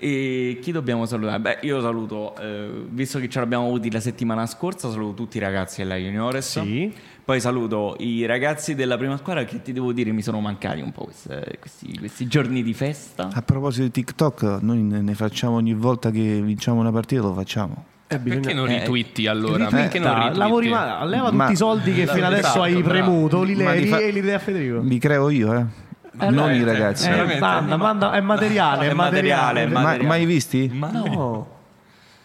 E 0.00 0.60
chi 0.62 0.70
dobbiamo 0.70 1.06
salutare? 1.06 1.40
Beh, 1.40 1.58
io 1.62 1.80
saluto, 1.80 2.36
eh, 2.36 2.70
visto 2.90 3.18
che 3.18 3.28
ce 3.28 3.40
l'abbiamo 3.40 3.66
avuti 3.66 3.90
la 3.90 3.98
settimana 3.98 4.46
scorsa, 4.46 4.88
saluto 4.90 5.14
tutti 5.14 5.38
i 5.38 5.40
ragazzi 5.40 5.82
della 5.82 5.96
Juniores. 5.96 6.60
Sì. 6.60 6.94
Poi 7.28 7.40
saluto 7.40 7.94
i 7.98 8.24
ragazzi 8.24 8.74
della 8.74 8.96
prima 8.96 9.18
squadra 9.18 9.44
che 9.44 9.60
ti 9.60 9.74
devo 9.74 9.92
dire 9.92 10.12
mi 10.12 10.22
sono 10.22 10.40
mancati 10.40 10.80
un 10.80 10.92
po' 10.92 11.04
queste- 11.04 11.58
questi, 11.60 11.94
questi 11.98 12.26
giorni 12.26 12.62
di 12.62 12.72
festa. 12.72 13.28
A 13.30 13.42
proposito 13.42 13.82
di 13.84 13.90
TikTok, 13.90 14.60
noi 14.62 14.78
ne 14.82 15.12
facciamo 15.12 15.56
ogni 15.56 15.74
volta 15.74 16.10
che 16.10 16.40
vinciamo 16.40 16.80
una 16.80 16.90
partita, 16.90 17.20
lo 17.20 17.34
facciamo. 17.34 17.84
Eh, 18.06 18.18
Perché 18.18 18.38
bisogna- 18.38 18.54
non 18.54 18.70
eh, 18.70 18.78
ritwitti 18.78 19.26
allora? 19.26 19.64
Ritwitta, 19.64 19.76
Perché 19.76 19.98
non 19.98 20.14
ritwitti? 20.14 20.38
lavori 20.38 20.68
ma- 20.70 21.04
leva 21.04 21.24
tutti 21.24 21.36
Ma- 21.36 21.50
i 21.50 21.56
soldi 21.56 21.92
che 21.92 22.06
fino 22.06 22.24
adesso 22.28 22.40
Esatto, 22.48 22.62
hai 22.62 22.72
bravo. 22.72 22.88
premuto, 22.88 23.42
li 23.42 23.54
Ma 23.56 23.72
levi 23.74 23.86
fa- 23.88 23.98
e 23.98 24.10
li 24.10 24.20
dai 24.22 24.32
a 24.32 24.38
Federico. 24.38 24.80
Li 24.80 24.98
creo 24.98 25.28
io, 25.28 25.52
eh. 25.54 26.30
non 26.30 26.54
i 26.54 26.64
ragazzi. 26.64 27.10
Eh, 27.10 27.38
manda, 27.38 27.76
manda, 27.76 28.12
è 28.12 28.22
materiale, 28.22 28.86
è 28.86 28.90
È 28.90 28.94
materiale, 28.94 28.94
materiale. 28.94 29.62
è 29.64 29.66
Ma- 29.66 29.80
materiale. 29.82 30.08
mai 30.08 30.24
visti? 30.24 30.70
No. 30.72 31.56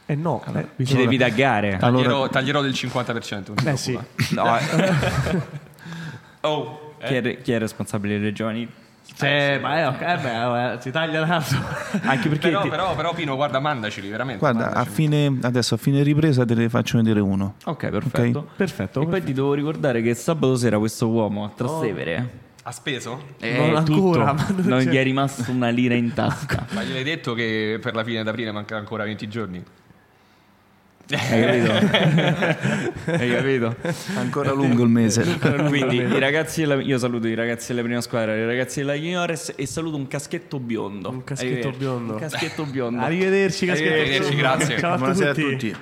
Eh 0.06 0.16
no, 0.16 0.44
eh, 0.78 0.86
Ci 0.86 0.96
devi 0.96 1.18
taggare. 1.18 1.78
Allora- 1.80 2.04
Taglierò, 2.04 2.30
taglierò 2.30 2.62
del 2.62 2.74
50%. 2.74 3.48
non 3.48 3.56
ti 3.56 3.68
Eh 3.68 3.78
sì. 3.78 3.98
No, 4.32 4.58
eh. 4.58 5.42
oh, 6.42 6.96
chi, 7.06 7.16
è, 7.16 7.42
chi 7.42 7.52
è 7.52 7.58
responsabile 7.60 8.18
delle 8.20 8.34
giovani? 8.34 8.68
Cioè, 9.16 9.60
ma 9.62 9.78
è 9.78 9.88
ok, 9.88 10.02
eh, 10.02 10.18
beh, 10.18 10.74
eh, 10.74 10.82
si 10.82 10.90
taglia 10.90 11.22
il 11.22 11.28
naso. 11.28 11.56
Anche 12.04 12.30
perché 12.30 12.48
Però, 12.48 12.62
ti- 12.64 12.70
però, 12.70 12.96
però, 12.96 13.14
Pino, 13.14 13.36
guarda, 13.36 13.60
mandaceli 13.60 14.10
veramente. 14.10 14.40
Guarda, 14.40 14.68
a 14.72 14.74
mandaceli. 14.74 14.96
fine, 14.96 15.38
adesso 15.44 15.76
a 15.76 15.78
fine 15.78 16.02
ripresa 16.04 16.46
te 16.46 16.56
ne 16.56 16.68
faccio 16.70 16.98
vedere 16.98 17.20
uno. 17.20 17.56
Ok, 17.66 17.90
perfetto. 17.90 18.48
Perfetto. 18.56 19.02
E 19.02 19.06
poi 19.06 19.24
ti 19.24 19.34
devo 19.34 19.54
ricordare 19.54 20.02
che 20.02 20.14
sabato 20.16 20.56
sera 20.56 20.80
questo 20.80 21.08
uomo 21.10 21.44
a 21.44 21.52
Trastevere 21.56 22.30
Ha 22.64 22.72
speso? 22.72 23.22
è 23.40 23.56
Non 23.58 23.76
ancora, 23.76 24.32
non 24.32 24.56
non 24.66 24.80
gli 24.80 24.96
è 24.96 25.04
rimasto 25.04 25.52
una 25.52 25.70
lira 25.70 25.94
in 25.96 26.14
tasca. 26.14 26.66
Ma 26.72 26.82
gliel'hai 26.84 27.04
detto 27.04 27.34
che 27.34 27.78
per 27.82 27.94
la 27.94 28.04
fine 28.04 28.24
d'aprile 28.24 28.52
mancano 28.52 28.80
ancora 28.80 29.04
20 29.04 29.28
giorni? 29.28 29.64
Hai 31.10 31.42
capito? 31.42 31.72
Hai 33.12 33.30
capito? 33.32 33.76
Ancora 34.16 34.52
lungo 34.54 34.84
il 34.84 34.90
mese. 34.90 35.38
Quindi 35.68 35.98
i 35.98 36.20
ragazzi 36.20 36.62
della- 36.62 36.82
io 36.82 36.98
saluto 36.98 37.28
i 37.28 37.36
ragazzi 37.36 37.68
della 37.74 37.84
prima 37.86 38.02
squadra, 38.02 38.36
i 38.36 38.46
ragazzi 38.46 38.80
della 38.80 38.94
Juniores 38.94 39.54
e 39.56 39.66
saluto 39.66 39.98
un 39.98 40.08
caschetto 40.08 40.60
biondo. 40.60 41.10
Un 41.10 41.24
caschetto 41.24 41.50
Arrivederci. 41.68 41.78
biondo. 41.78 42.14
Un 42.14 42.20
caschetto 42.20 42.66
biondo. 42.66 43.02
Arrivederci, 43.02 43.66
caschetto. 43.66 43.94
Arrivederci, 43.94 44.36
grazie. 44.36 44.80
Ciao 44.80 44.94
a 44.94 44.98
Buonasera 44.98 45.32
a 45.32 45.34
tutti. 45.34 45.50
tutti. 45.70 45.76